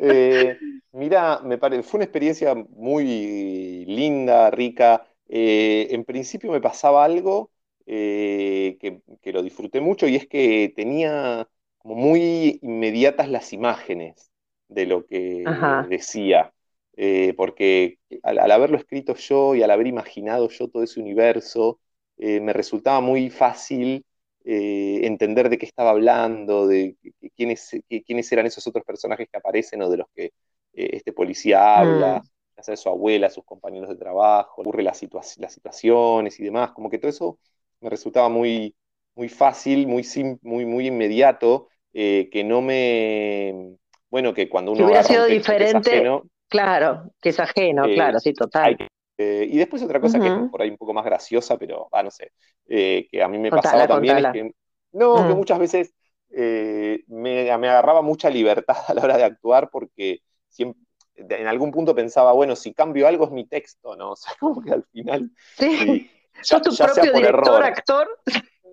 Eh, 0.00 0.56
mira, 0.92 1.40
me 1.42 1.58
fue 1.58 1.98
una 1.98 2.04
experiencia 2.04 2.54
muy 2.54 3.84
linda, 3.86 4.48
rica. 4.50 5.04
Eh, 5.28 5.88
en 5.90 6.04
principio 6.04 6.52
me 6.52 6.60
pasaba 6.60 7.04
algo 7.04 7.50
que, 7.84 9.00
lo 9.24 9.42
disfruté 9.42 9.80
mucho 9.80 10.06
y 10.06 10.14
es 10.14 10.28
que 10.28 10.72
tenía 10.76 11.48
como 11.78 11.96
muy 11.96 12.60
inmediatas 12.62 13.28
las 13.28 13.52
imágenes 13.52 14.30
de 14.68 14.86
lo 14.86 15.04
que 15.04 15.44
decía. 15.88 16.52
Eh, 17.00 17.32
porque 17.36 18.00
al, 18.24 18.50
haberlo 18.50 18.76
escrito 18.76 19.14
yo 19.14 19.54
y 19.54 19.62
al 19.62 19.70
haber 19.70 19.86
imaginado 19.86 20.48
yo 20.48 20.66
todo 20.66 20.82
ese 20.82 20.98
universo, 20.98 21.78
eh, 22.16 22.40
me 22.40 22.52
resultaba 22.52 23.00
muy 23.00 23.30
fácil 23.30 24.04
eh, 24.50 25.00
entender 25.06 25.50
de 25.50 25.58
qué 25.58 25.66
estaba 25.66 25.90
hablando, 25.90 26.66
de 26.66 26.96
quiénes, 27.36 27.70
quiénes 28.06 28.32
eran 28.32 28.46
esos 28.46 28.66
otros 28.66 28.84
personajes 28.84 29.28
que 29.30 29.36
aparecen 29.36 29.82
o 29.82 29.90
de 29.90 29.98
los 29.98 30.06
que 30.14 30.32
este 30.72 31.12
policía 31.12 31.78
habla, 31.78 32.22
mm. 32.56 32.76
su 32.76 32.88
abuela, 32.88 33.30
sus 33.30 33.44
compañeros 33.44 33.88
de 33.88 33.96
trabajo, 33.96 34.62
ocurre 34.62 34.82
las, 34.82 35.02
las 35.38 35.52
situaciones 35.52 36.38
y 36.38 36.44
demás, 36.44 36.70
como 36.70 36.88
que 36.88 36.98
todo 36.98 37.10
eso 37.10 37.38
me 37.80 37.90
resultaba 37.90 38.28
muy, 38.28 38.74
muy 39.16 39.28
fácil, 39.28 39.86
muy, 39.86 40.06
muy, 40.42 40.64
muy 40.64 40.86
inmediato, 40.86 41.68
que 41.92 42.42
no 42.44 42.62
me... 42.62 43.76
Bueno, 44.10 44.32
que 44.32 44.48
cuando 44.48 44.72
uno... 44.72 44.86
hubiera 44.86 45.02
sido 45.02 45.26
diferente... 45.26 46.02
Claro, 46.48 47.12
que 47.20 47.28
es 47.28 47.40
ajeno, 47.40 47.84
eh, 47.84 47.94
claro, 47.94 48.18
sí, 48.20 48.32
total. 48.32 48.76
Eh, 49.20 49.48
y 49.50 49.58
después 49.58 49.82
otra 49.82 50.00
cosa 50.00 50.20
que 50.20 50.28
es 50.28 50.50
por 50.50 50.62
ahí 50.62 50.70
un 50.70 50.76
poco 50.76 50.94
más 50.94 51.04
graciosa, 51.04 51.58
pero, 51.58 51.88
ah, 51.90 52.04
no 52.04 52.10
sé, 52.10 52.30
eh, 52.68 53.08
que 53.10 53.20
a 53.20 53.28
mí 53.28 53.36
me 53.38 53.50
pasaba 53.50 53.86
también 53.88 54.18
es 54.18 54.32
que, 54.32 54.54
no, 54.92 55.16
que 55.16 55.34
mm. 55.34 55.36
muchas 55.36 55.58
veces 55.58 55.94
me, 56.30 57.50
agarraba 57.50 58.00
mucha 58.00 58.30
libertad 58.30 58.76
a 58.88 58.94
la 58.94 59.02
hora 59.02 59.16
de 59.16 59.24
actuar 59.24 59.70
porque 59.70 60.20
siempre, 60.48 60.80
en 61.16 61.48
algún 61.48 61.72
punto 61.72 61.96
pensaba, 61.96 62.32
bueno, 62.32 62.54
si 62.54 62.72
cambio 62.72 63.08
algo 63.08 63.24
es 63.24 63.32
mi 63.32 63.46
texto, 63.46 63.96
¿no? 63.96 64.12
O 64.12 64.16
sea, 64.16 64.32
como 64.38 64.62
que 64.62 64.72
al 64.72 64.84
final... 64.84 65.30
Sí, 65.56 66.08
ya, 66.44 66.60
tu 66.62 66.74
propio 66.76 67.12
director, 67.12 67.62
actor. 67.62 68.08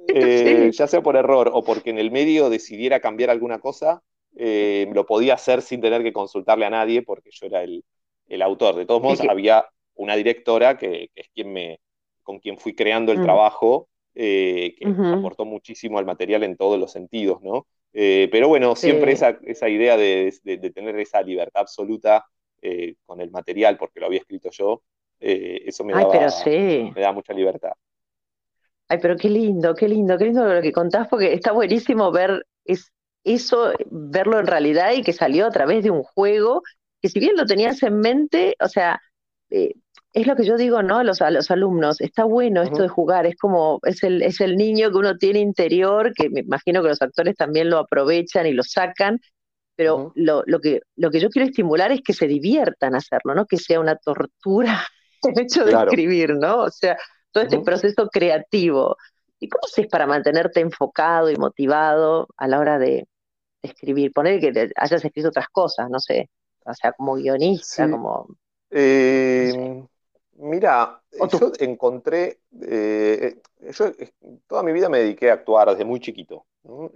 Ya 0.07 0.87
sea 0.87 1.01
por 1.01 1.15
error 1.15 1.49
o 1.51 1.63
porque 1.63 1.89
en 1.89 1.97
el 1.97 2.11
medio 2.11 2.51
decidiera 2.51 2.99
cambiar 2.99 3.31
alguna 3.31 3.57
cosa, 3.57 4.03
eh, 4.37 4.87
lo 4.93 5.05
podía 5.05 5.33
hacer 5.33 5.61
sin 5.61 5.81
tener 5.81 6.03
que 6.03 6.13
consultarle 6.13 6.65
a 6.65 6.69
nadie 6.69 7.01
porque 7.01 7.29
yo 7.31 7.47
era 7.47 7.63
el, 7.63 7.83
autor. 8.41 8.75
De 8.75 8.85
todos 8.85 9.01
modos, 9.01 9.21
había 9.27 9.65
una 9.95 10.15
directora 10.15 10.77
que, 10.77 11.09
es 11.15 11.29
quien 11.33 11.53
me, 11.53 11.79
con 12.23 12.39
quien 12.39 12.57
fui 12.57 12.75
creando 12.75 13.11
el 13.11 13.19
mm. 13.19 13.23
trabajo, 13.23 13.89
eh, 14.13 14.75
que 14.77 14.87
aportó 14.87 15.45
muchísimo 15.45 15.99
al 15.99 16.05
material 16.05 16.43
en 16.43 16.55
todos 16.55 16.79
los 16.79 16.91
sentidos, 16.91 17.41
¿no? 17.41 17.67
Eh, 17.93 18.27
pero 18.31 18.47
bueno, 18.47 18.75
siempre 18.75 19.13
esa, 19.13 19.39
esa, 19.43 19.69
idea 19.69 19.97
de, 19.97 20.33
tener 20.73 20.99
esa 20.99 21.21
libertad 21.21 21.61
absoluta 21.61 22.25
con 23.05 23.21
el 23.21 23.29
material, 23.29 23.77
porque 23.77 23.99
lo 23.99 24.07
había 24.07 24.19
escrito 24.19 24.49
yo, 24.49 24.81
eso 25.19 25.83
me, 25.83 25.93
daba, 25.93 26.29
me 26.45 27.01
da 27.01 27.11
mucha 27.11 27.31
libertad. 27.31 27.73
Ay, 28.87 28.97
pero 29.01 29.15
qué 29.15 29.29
lindo, 29.29 29.75
qué 29.75 29.87
lindo, 29.87 30.17
qué 30.17 30.25
lindo 30.25 30.45
lo 30.45 30.61
que 30.61 30.71
contás, 30.71 31.07
porque 31.07 31.33
está 31.33 31.51
buenísimo 31.51 32.11
ver 32.11 32.45
es, 32.65 32.91
eso, 33.25 33.73
verlo 33.89 34.39
en 34.39 34.47
realidad 34.47 34.93
y 34.93 35.01
que 35.01 35.11
salió 35.11 35.47
a 35.47 35.51
través 35.51 35.83
de 35.83 35.89
un 35.89 36.03
juego, 36.03 36.61
que 37.01 37.09
si 37.09 37.19
bien 37.19 37.35
lo 37.35 37.45
tenías 37.45 37.81
en 37.83 37.99
mente, 37.99 38.55
o 38.61 38.67
sea, 38.67 39.01
eh, 39.49 39.73
es 40.15 40.25
lo 40.27 40.35
que 40.37 40.45
yo 40.45 40.55
digo, 40.55 40.81
¿no? 40.81 40.97
A 40.99 41.03
los, 41.03 41.21
a 41.21 41.29
los 41.29 41.51
alumnos, 41.51 41.99
está 41.99 42.23
bueno 42.23 42.61
esto 42.61 42.81
de 42.81 42.87
jugar, 42.87 43.25
es 43.25 43.35
como, 43.35 43.79
es 43.83 44.01
el, 44.01 44.21
es 44.21 44.39
el 44.39 44.55
niño 44.55 44.89
que 44.89 44.97
uno 44.97 45.17
tiene 45.17 45.39
interior, 45.39 46.13
que 46.13 46.29
me 46.29 46.39
imagino 46.39 46.81
que 46.81 46.87
los 46.87 47.01
actores 47.01 47.35
también 47.35 47.69
lo 47.69 47.79
aprovechan 47.79 48.47
y 48.47 48.53
lo 48.53 48.63
sacan, 48.63 49.19
pero 49.75 50.13
lo, 50.15 50.43
lo, 50.45 50.61
que, 50.61 50.79
lo 50.95 51.11
que 51.11 51.19
yo 51.19 51.29
quiero 51.29 51.49
estimular 51.49 51.91
es 51.91 52.01
que 52.01 52.13
se 52.13 52.27
diviertan 52.27 52.95
hacerlo, 52.95 53.35
no 53.35 53.45
que 53.45 53.57
sea 53.57 53.81
una 53.81 53.97
tortura 53.97 54.87
el 55.23 55.37
hecho 55.37 55.65
de 55.65 55.73
escribir, 55.73 56.33
¿no? 56.35 56.59
O 56.59 56.71
sea, 56.71 56.97
todo 57.33 57.43
este 57.43 57.59
proceso 57.59 58.07
creativo. 58.07 58.95
¿Y 59.37 59.49
cómo 59.49 59.63
haces 59.65 59.87
para 59.87 60.07
mantenerte 60.07 60.61
enfocado 60.61 61.29
y 61.29 61.35
motivado 61.35 62.29
a 62.37 62.47
la 62.47 62.59
hora 62.59 62.79
de, 62.79 63.05
escribir? 63.61 64.13
Poner 64.13 64.39
que 64.39 64.71
hayas 64.77 65.03
escrito 65.03 65.27
otras 65.27 65.49
cosas, 65.49 65.89
no 65.89 65.99
sé, 65.99 66.29
o 66.65 66.73
sea, 66.73 66.93
como 66.93 67.15
guionista, 67.15 67.91
como... 67.91 68.27
Eh, 68.71 69.53
Mira, 70.65 70.99
yo 71.31 71.51
encontré, 71.59 72.39
eh, 72.59 73.35
yo 73.77 73.91
toda 74.47 74.63
mi 74.63 74.73
vida 74.73 74.89
me 74.89 74.97
dediqué 74.97 75.29
a 75.29 75.33
actuar 75.33 75.69
desde 75.69 75.85
muy 75.85 75.99
chiquito, 75.99 76.47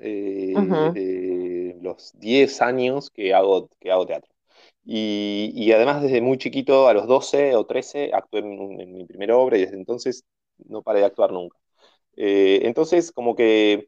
eh, 0.01 0.55
desde 0.55 1.77
los 1.79 2.11
10 2.17 2.63
años 2.63 3.11
que 3.11 3.31
hago, 3.31 3.69
que 3.79 3.91
hago 3.91 4.07
teatro. 4.07 4.31
Y, 4.83 5.71
además 5.71 6.01
desde 6.01 6.19
muy 6.19 6.39
chiquito, 6.39 6.87
a 6.87 6.93
los 6.95 7.05
12 7.05 7.55
o 7.55 7.65
13, 7.67 8.09
actué 8.11 8.39
en, 8.39 8.91
mi 8.91 9.05
primera 9.05 9.37
obra 9.37 9.57
y 9.57 9.61
desde 9.65 9.77
entonces 9.77 10.23
no 10.57 10.81
paré 10.81 11.01
de 11.01 11.05
actuar 11.05 11.31
nunca. 11.31 11.55
Eh, 12.15 12.61
entonces, 12.63 13.11
como 13.11 13.35
que 13.35 13.87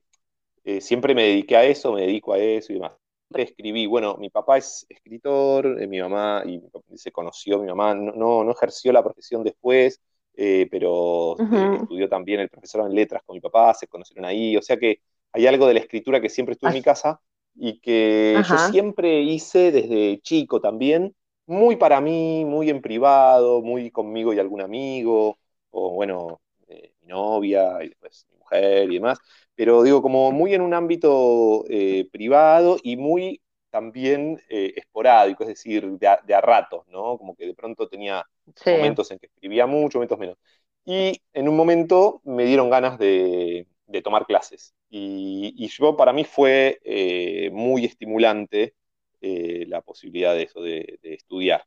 siempre 0.80 1.16
me 1.16 1.24
dediqué 1.24 1.58
a 1.58 1.66
eso, 1.66 1.92
me 1.94 2.02
dedico 2.02 2.34
a 2.34 2.38
eso 2.38 2.72
y 2.72 2.76
demás 2.76 3.01
escribí, 3.34 3.86
bueno, 3.86 4.18
mi 4.18 4.30
papá 4.30 4.58
es 4.58 4.86
escritor, 4.90 5.82
eh, 5.82 5.88
mi 5.88 6.00
mamá, 6.00 6.44
y 6.46 6.62
se 6.98 7.12
conoció, 7.12 7.60
mi 7.60 7.68
mamá. 7.68 7.96
No, 7.96 8.44
no, 8.44 8.52
ejerció 8.52 8.92
la 8.92 9.04
profesión 9.04 9.44
después, 9.44 10.02
eh, 10.36 10.68
pero 10.72 11.36
eh, 11.52 11.78
estudió 11.82 12.10
también 12.10 12.40
el 12.40 12.50
profesor 12.50 12.86
en 12.86 12.96
letras 12.96 13.22
con 13.26 13.36
mi 13.36 13.42
papá, 13.42 13.74
se 13.74 13.88
conocieron 13.88 14.26
ahí, 14.26 14.56
o 14.58 14.62
sea 14.62 14.78
que 14.78 15.02
hay 15.34 15.48
algo 15.48 15.68
de 15.68 15.74
la 15.76 15.80
escritura 15.80 16.22
que 16.22 16.30
siempre 16.30 16.54
estuvo 16.54 16.70
en 16.70 16.76
mi 16.76 16.82
casa 16.82 17.20
y 17.56 17.80
que 17.80 18.42
yo 18.48 18.58
siempre 18.58 19.22
hice 19.22 19.72
desde 19.72 20.20
chico 20.22 20.62
también, 20.62 21.16
muy 21.46 21.76
para 21.76 22.02
mí, 22.02 22.46
muy 22.46 22.70
en 22.70 22.82
privado, 22.82 23.62
muy 23.62 23.92
conmigo 23.92 24.34
y 24.34 24.40
algún 24.40 24.62
amigo, 24.62 25.38
o 25.70 25.92
bueno, 25.92 26.42
mi 26.68 27.08
novia 27.08 27.84
y 27.84 27.90
después 27.90 28.26
mi 28.32 28.38
mujer 28.38 28.92
y 28.92 28.96
demás 28.96 29.20
pero 29.56 29.84
digo, 29.84 30.02
como 30.02 30.32
muy 30.32 30.54
en 30.54 30.62
un 30.62 30.74
ámbito 30.74 31.66
eh, 31.70 32.08
privado 32.12 32.78
y 32.82 32.98
muy 32.98 33.42
también 33.70 34.42
eh, 34.50 34.74
esporádico, 34.76 35.44
es 35.44 35.50
decir, 35.50 35.88
de 35.98 36.08
a, 36.08 36.42
ratos, 36.42 36.86
¿no? 36.88 37.18
Como 37.18 37.36
que 37.36 37.46
de 37.46 37.54
pronto 37.54 37.88
tenía 37.88 38.26
momentos 38.66 39.12
en 39.12 39.20
que 39.20 39.28
escribía 39.28 39.66
mucho, 39.66 39.98
momentos 39.98 40.20
menos. 40.20 40.38
Y 40.84 41.22
en 41.34 41.48
un 41.48 41.56
momento 41.56 42.22
me 42.26 42.46
dieron 42.46 42.70
ganas 42.70 42.98
de, 42.98 43.68
tomar 44.04 44.26
clases. 44.26 44.74
Y, 44.90 45.68
yo, 45.68 45.96
para 45.96 46.12
mí 46.12 46.24
fue 46.24 46.80
eh, 46.84 47.50
muy 47.52 47.86
estimulante 47.86 48.74
la 49.22 49.82
posibilidad 49.82 50.34
de 50.34 50.44
eso, 50.44 50.62
de, 50.62 50.98
estudiar. 51.04 51.64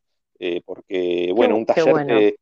porque, 0.66 1.30
bueno, 1.34 1.56
un 1.56 1.64
taller 1.64 2.34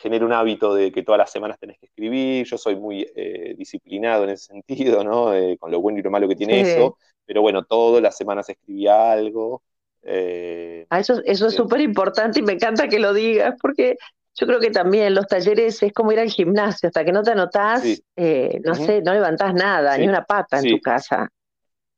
genera 0.00 0.24
un 0.24 0.32
hábito 0.32 0.74
de 0.74 0.92
que 0.92 1.02
todas 1.02 1.18
las 1.18 1.30
semanas 1.30 1.58
tenés 1.58 1.78
que 1.78 1.86
escribir. 1.86 2.46
Yo 2.46 2.56
soy 2.56 2.76
muy 2.76 3.06
eh, 3.16 3.54
disciplinado 3.56 4.24
en 4.24 4.30
ese 4.30 4.46
sentido, 4.46 5.02
¿no? 5.02 5.34
Eh, 5.34 5.56
con 5.58 5.70
lo 5.70 5.80
bueno 5.80 5.98
y 5.98 6.02
lo 6.02 6.10
malo 6.10 6.28
que 6.28 6.36
tiene 6.36 6.60
eso. 6.60 6.96
Pero 7.24 7.42
bueno, 7.42 7.64
todas 7.64 8.02
las 8.02 8.16
semanas 8.16 8.48
escribía 8.48 9.12
algo. 9.12 9.62
Eh, 10.02 10.86
ah, 10.90 11.00
eso, 11.00 11.20
eso 11.24 11.48
es 11.48 11.54
súper 11.54 11.80
importante 11.80 12.40
y 12.40 12.42
me 12.42 12.52
encanta 12.52 12.88
que 12.88 12.98
lo 12.98 13.12
digas, 13.12 13.54
porque 13.60 13.96
yo 14.34 14.46
creo 14.46 14.60
que 14.60 14.70
también 14.70 15.14
los 15.14 15.26
talleres 15.26 15.82
es 15.82 15.92
como 15.92 16.12
ir 16.12 16.20
al 16.20 16.30
gimnasio, 16.30 16.88
hasta 16.88 17.04
que 17.04 17.12
no 17.12 17.22
te 17.22 17.32
anotás, 17.32 17.84
no 17.84 18.74
sé, 18.74 19.02
no 19.02 19.12
levantás 19.12 19.54
nada, 19.54 19.96
ni 19.98 20.08
una 20.08 20.24
pata 20.24 20.58
en 20.58 20.70
tu 20.70 20.80
casa. 20.80 21.28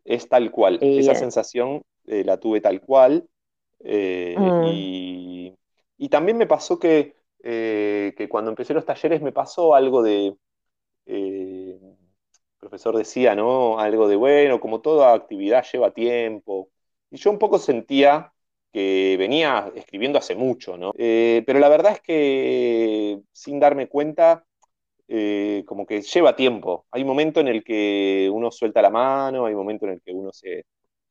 Es 0.05 0.29
tal 0.29 0.50
cual, 0.50 0.79
esa 0.83 1.14
sensación 1.14 1.83
la 2.05 2.38
tuve 2.38 2.61
tal 2.61 2.81
cual. 2.81 3.25
Mm. 3.81 4.64
y, 4.73 5.55
y, 5.99 6.09
también 6.09 6.38
me 6.38 6.47
pasó 6.47 6.79
que 6.79 7.14
eh, 7.46 8.14
que 8.16 8.26
cuando 8.26 8.50
empecé 8.50 8.72
los 8.72 8.86
talleres 8.86 9.20
me 9.20 9.30
pasó 9.30 9.74
algo 9.74 10.02
de, 10.02 10.34
eh, 11.06 11.78
el 11.78 12.58
profesor 12.58 12.96
decía, 12.96 13.34
¿no? 13.34 13.78
Algo 13.78 14.08
de, 14.08 14.16
bueno, 14.16 14.60
como 14.60 14.80
toda 14.80 15.12
actividad 15.12 15.64
lleva 15.70 15.92
tiempo. 15.92 16.70
Y 17.10 17.18
yo 17.18 17.30
un 17.30 17.38
poco 17.38 17.58
sentía 17.58 18.32
que 18.72 19.16
venía 19.18 19.70
escribiendo 19.74 20.18
hace 20.18 20.34
mucho, 20.34 20.78
¿no? 20.78 20.92
Eh, 20.96 21.42
pero 21.46 21.58
la 21.58 21.68
verdad 21.68 21.92
es 21.92 22.00
que 22.00 23.20
sin 23.32 23.60
darme 23.60 23.88
cuenta, 23.88 24.46
como 25.66 25.86
que 25.86 26.00
lleva 26.00 26.34
tiempo. 26.34 26.86
Hay 26.90 27.02
un 27.02 27.08
momento 27.08 27.40
en 27.40 27.48
el 27.48 27.62
que 27.62 28.30
uno 28.32 28.50
suelta 28.50 28.80
la 28.82 28.90
mano, 28.90 29.44
hay 29.44 29.52
un 29.52 29.60
momento 29.60 29.84
en 29.86 29.92
el 29.92 30.00
que 30.00 30.12
uno 30.12 30.32
se, 30.32 30.64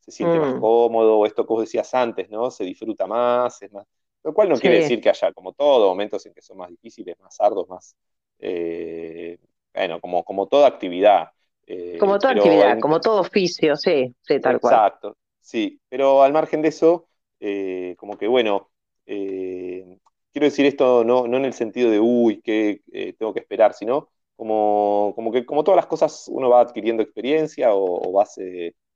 siente 0.08 0.40
más 0.40 0.56
mm. 0.56 0.60
cómodo, 0.60 1.26
esto 1.26 1.46
que 1.46 1.54
vos 1.54 1.62
decías 1.62 1.94
antes, 1.94 2.30
¿no? 2.30 2.52
Se 2.52 2.64
disfruta 2.64 3.08
más, 3.08 3.62
es 3.62 3.72
más, 3.72 3.86
lo 4.24 4.34
cual 4.34 4.50
no 4.50 4.56
quiere 4.56 4.80
decir 4.80 5.02
que 5.02 5.10
haya, 5.10 5.34
como 5.34 5.54
todo, 5.54 5.90
momentos 5.90 6.26
en 6.26 6.34
que 6.34 6.42
son 6.42 6.58
más 6.58 6.70
difíciles, 6.70 7.20
más 7.20 7.40
ardos, 7.42 7.68
más. 7.68 7.96
Eh, 8.40 9.38
bueno, 9.74 10.00
como, 10.00 10.24
como 10.24 10.48
toda 10.48 10.68
actividad. 10.68 11.30
Eh, 11.68 11.98
como 12.00 12.20
toda 12.20 12.34
actividad, 12.34 12.80
como 12.80 13.00
todo 13.00 13.22
oficio, 13.22 13.76
sí, 13.76 14.14
sí, 14.22 14.40
tal 14.40 14.60
cual. 14.60 14.74
Exacto, 14.76 15.18
sí. 15.40 15.80
Pero 15.90 16.24
al 16.24 16.34
margen 16.34 16.62
de 16.62 16.70
eso, 16.70 17.08
eh, 17.40 17.96
como 17.98 18.18
que 18.18 18.28
bueno, 18.28 18.70
quiero 19.06 20.46
decir 20.46 20.66
esto 20.66 21.04
no, 21.04 21.28
no 21.28 21.38
en 21.38 21.46
el 21.46 21.54
sentido 21.54 21.90
de, 21.92 22.00
uy, 22.00 22.42
que 22.42 22.82
tengo 23.18 23.34
que 23.34 23.42
esperar, 23.42 23.74
sino 23.74 24.10
como, 24.36 25.14
como 25.16 25.32
que 25.32 25.46
como 25.46 25.64
todas 25.64 25.76
las 25.78 25.86
cosas 25.88 26.28
uno 26.30 26.50
va 26.50 26.62
adquiriendo 26.62 27.04
experiencia 27.04 27.74
o, 27.74 28.10
o 28.10 28.12
vas 28.14 28.38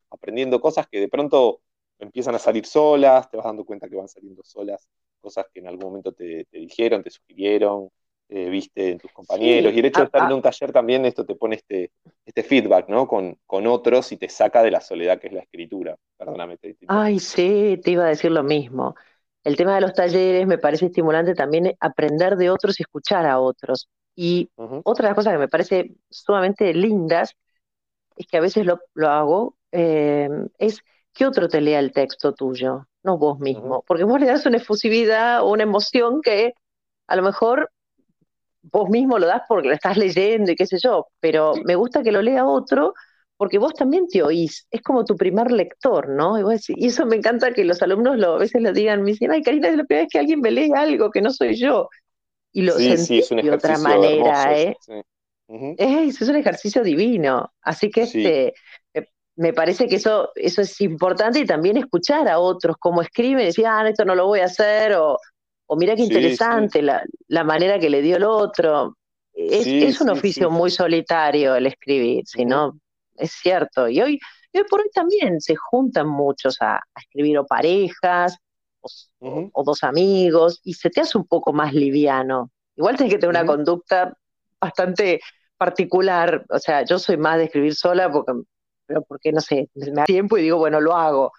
aprendiendo 0.10 0.62
cosas 0.62 0.88
que 0.88 1.00
de 1.02 1.10
pronto 1.10 1.62
empiezan 2.00 2.36
a 2.36 2.40
salir 2.40 2.66
solas, 2.66 3.30
te 3.30 3.38
vas 3.38 3.46
dando 3.46 3.66
cuenta 3.66 3.90
que 3.90 3.96
van 3.96 4.08
saliendo 4.08 4.44
solas 4.44 4.88
cosas 5.28 5.46
que 5.54 5.60
en 5.60 5.68
algún 5.68 5.86
momento 5.86 6.14
te, 6.14 6.48
dijeron, 6.52 7.04
te 7.04 7.10
sugirieron, 7.10 7.90
eh, 8.30 8.50
viste 8.50 8.92
en 8.92 8.98
tus 8.98 9.12
compañeros. 9.12 9.74
y 9.74 9.80
el 9.80 9.86
hecho 9.86 10.00
de 10.00 10.06
estar 10.06 10.30
en 10.30 10.36
un 10.36 10.42
taller 10.42 10.72
también, 10.72 11.06
esto 11.06 11.26
te 11.26 11.36
pone 11.36 11.58
este, 11.58 11.92
este 12.26 12.44
feedback, 12.44 12.88
¿no? 12.88 13.08
Con, 13.08 13.38
con, 13.46 13.68
otros 13.68 14.10
y 14.14 14.18
te 14.18 14.30
saca 14.30 14.64
de 14.64 14.72
la 14.72 14.80
soledad 14.80 15.20
que 15.20 15.28
es 15.28 15.34
la 15.34 15.42
escritura. 15.42 15.98
Perdóname. 16.18 16.58
Te, 16.58 16.78
Ay, 16.88 17.20
sí, 17.20 17.78
te 17.84 17.92
iba 17.92 18.06
a 18.06 18.10
decir 18.10 18.32
lo 18.32 18.44
mismo. 18.44 18.96
El 19.44 19.58
tema 19.58 19.76
de 19.76 19.82
los 19.82 19.94
talleres 19.94 20.48
me 20.48 20.58
parece 20.58 20.86
estimulante 20.86 21.34
también 21.34 21.76
aprender 21.82 22.38
de 22.38 22.50
otros 22.50 22.80
y 22.80 22.84
escuchar 22.84 23.26
a 23.26 23.40
otros. 23.40 23.90
Y 24.16 24.50
otra 24.56 25.04
de 25.04 25.10
las 25.10 25.16
cosas 25.16 25.34
que 25.34 25.40
me 25.40 25.48
parece 25.50 25.92
sumamente 26.10 26.74
lindas 26.74 27.34
es 28.16 28.28
que 28.28 28.38
a 28.38 28.42
veces 28.42 28.66
lo, 28.66 28.80
hago, 29.10 29.56
eh, 29.72 30.30
es 30.58 30.82
que 31.14 31.26
otro 31.26 31.50
te 31.50 31.62
lea 31.62 31.80
el 31.80 31.92
texto 31.92 32.34
tuyo 32.34 32.88
no 33.08 33.18
vos 33.18 33.40
mismo, 33.40 33.84
porque 33.88 34.04
vos 34.04 34.20
le 34.20 34.28
das 34.28 34.46
una 34.46 34.58
efusividad 34.58 35.42
o 35.42 35.52
una 35.52 35.64
emoción 35.64 36.22
que 36.22 36.54
a 37.08 37.16
lo 37.16 37.24
mejor 37.24 37.72
vos 38.62 38.90
mismo 38.90 39.18
lo 39.18 39.28
das 39.28 39.44
porque 39.48 39.70
lo 39.70 39.74
estás 39.74 39.98
leyendo 39.98 40.52
y 40.52 40.56
qué 40.56 40.66
sé 40.66 40.78
yo, 40.78 41.08
pero 41.20 41.54
me 41.64 41.76
gusta 41.76 42.04
que 42.04 42.12
lo 42.12 42.22
lea 42.22 42.46
otro 42.46 42.94
porque 43.38 43.60
vos 43.60 43.74
también 43.74 44.08
te 44.08 44.24
oís, 44.24 44.68
es 44.72 44.82
como 44.82 45.06
tu 45.06 45.16
primer 45.16 45.52
lector, 45.52 46.10
¿no? 46.10 46.38
Y, 46.40 46.86
eso 46.88 47.06
me 47.06 47.16
encanta 47.16 47.54
que 47.54 47.64
los 47.64 47.82
alumnos 47.82 48.18
lo, 48.18 48.34
a 48.34 48.40
veces 48.40 48.62
lo 48.62 48.74
digan, 48.74 49.04
me 49.04 49.12
dicen, 49.12 49.32
ay, 49.32 49.44
Karina, 49.44 49.70
es 49.70 49.78
la 49.78 49.84
primera 49.84 50.04
vez 50.04 50.10
que 50.12 50.20
alguien 50.20 50.42
me 50.42 50.52
lee 50.52 50.72
algo 50.76 51.12
que 51.12 51.22
no 51.22 51.30
soy 51.30 51.56
yo. 51.56 51.88
Y 52.52 52.64
lo 52.64 52.74
sí, 52.74 53.22
de 53.30 53.52
otra 53.52 53.78
manera, 53.78 54.58
¿eh? 54.58 54.76
es, 55.48 56.22
es, 56.22 56.28
un 56.28 56.36
ejercicio 56.36 56.84
divino. 56.84 57.54
Así 57.62 57.92
que 57.92 58.02
este, 58.02 58.54
me 59.38 59.54
parece 59.54 59.88
que 59.88 59.96
eso, 59.96 60.32
eso 60.36 60.62
es 60.62 60.82
importante 60.82 61.40
y 61.40 61.46
también 61.46 61.78
escuchar 61.78 62.28
a 62.28 62.40
otros 62.40 62.76
cómo 62.80 63.04
escriben 63.04 63.44
y 63.44 63.46
decir, 63.46 63.68
ah, 63.68 63.88
esto 63.88 64.04
no 64.04 64.16
lo 64.16 64.26
voy 64.26 64.40
a 64.40 64.46
hacer, 64.46 64.94
o, 64.94 65.18
o 65.68 65.76
mira 65.76 65.96
qué 65.96 66.04
interesante 66.04 66.82
La, 66.82 67.04
la, 67.28 67.44
manera 67.44 67.80
que 67.80 67.90
le 67.90 68.02
dio 68.02 68.18
el 68.18 68.24
otro. 68.24 68.98
Es, 69.34 69.68
es 69.68 70.02
un 70.02 70.10
oficio 70.10 70.50
muy 70.50 70.72
solitario 70.72 71.56
el 71.56 71.68
escribir, 71.68 72.26
si 72.26 72.46
no, 72.46 72.80
es 73.16 73.32
cierto. 73.32 73.88
Y 73.88 74.02
hoy, 74.02 74.20
hoy 74.54 74.64
por 74.68 74.82
hoy 74.82 74.90
también 74.92 75.40
se 75.40 75.56
juntan 75.56 76.08
muchos 76.08 76.58
a, 76.60 76.80
escribir 77.00 77.38
o 77.38 77.46
parejas 77.46 78.36
o, 79.20 79.64
dos 79.64 79.84
amigos 79.84 80.60
y 80.64 80.74
se 80.74 80.90
te 80.90 81.02
hace 81.02 81.16
un 81.16 81.28
poco 81.28 81.54
más 81.54 81.76
liviano. 81.76 82.50
Igual 82.76 82.98
tienes 82.98 83.14
que 83.14 83.20
tener 83.20 83.36
una 83.36 83.46
conducta 83.46 84.18
bastante 84.60 85.20
particular, 85.58 86.44
o 86.50 86.58
sea, 86.58 86.84
yo 86.86 86.98
soy 86.98 87.18
más 87.18 87.38
de 87.38 87.46
escribir 87.46 87.76
sola 87.76 88.12
porque 88.12 88.34
pero 88.88 89.04
porque 89.04 89.32
no 89.32 89.42
sé, 89.42 89.70
me 89.76 89.92
da 89.92 90.06
tiempo 90.06 90.38
y 90.38 90.44
digo, 90.44 90.58
bueno, 90.58 90.80
lo 90.80 90.94
hago. 90.94 91.32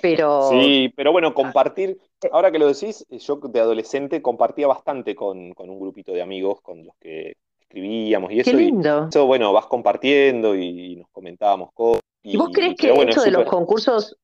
Pero. 0.00 0.50
Sí, 0.50 0.92
pero 0.94 1.12
bueno, 1.12 1.32
compartir, 1.34 1.98
eh, 2.22 2.28
ahora 2.32 2.50
que 2.50 2.58
lo 2.58 2.66
decís, 2.66 3.06
yo 3.08 3.36
de 3.36 3.60
adolescente 3.60 4.20
compartía 4.20 4.66
bastante 4.66 5.14
con, 5.14 5.54
un 5.56 5.80
grupito 5.80 6.12
de 6.12 6.22
amigos 6.22 6.60
con 6.60 6.84
los 6.84 6.96
que 7.00 7.36
escribíamos 7.60 8.32
y 8.32 8.40
eso. 8.40 8.50
Qué 8.50 8.56
lindo. 8.56 9.08
eso, 9.08 9.26
bueno, 9.26 9.52
vas 9.52 9.66
compartiendo 9.66 10.54
y, 10.54 10.96
nos 10.96 11.08
comentábamos 11.10 11.70
cosas. 11.72 12.02
¿Y, 12.22 12.36
vos 12.36 12.50
crees 12.52 12.74
que 12.76 12.92
esto 12.92 13.22
de 13.22 13.30
los 13.30 13.44
concursos 13.44 14.16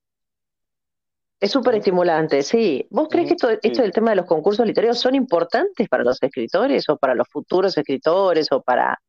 Es 1.41 1.51
súper 1.51 1.77
estimulante, 1.77 2.43
sí. 2.43 2.87
¿Vos 2.91 3.09
crees 3.09 3.29
que 3.29 3.35
esto, 3.35 3.49
esto 3.63 3.83
del 3.83 3.93
tema 3.93 4.11
de 4.11 4.17
los 4.17 4.27
concursos 4.27 4.67
literarios 4.67 4.99
son 4.99 5.15
importantes 5.15 5.89
para 5.89 6.05
los 6.05 6.23
escritores 6.23 6.89
o 6.89 6.97
para 6.99 7.15
los 7.15 7.29
futuros 7.29 7.77
escritores 7.79 8.51
o 8.53 8.61
para... 8.61 9.01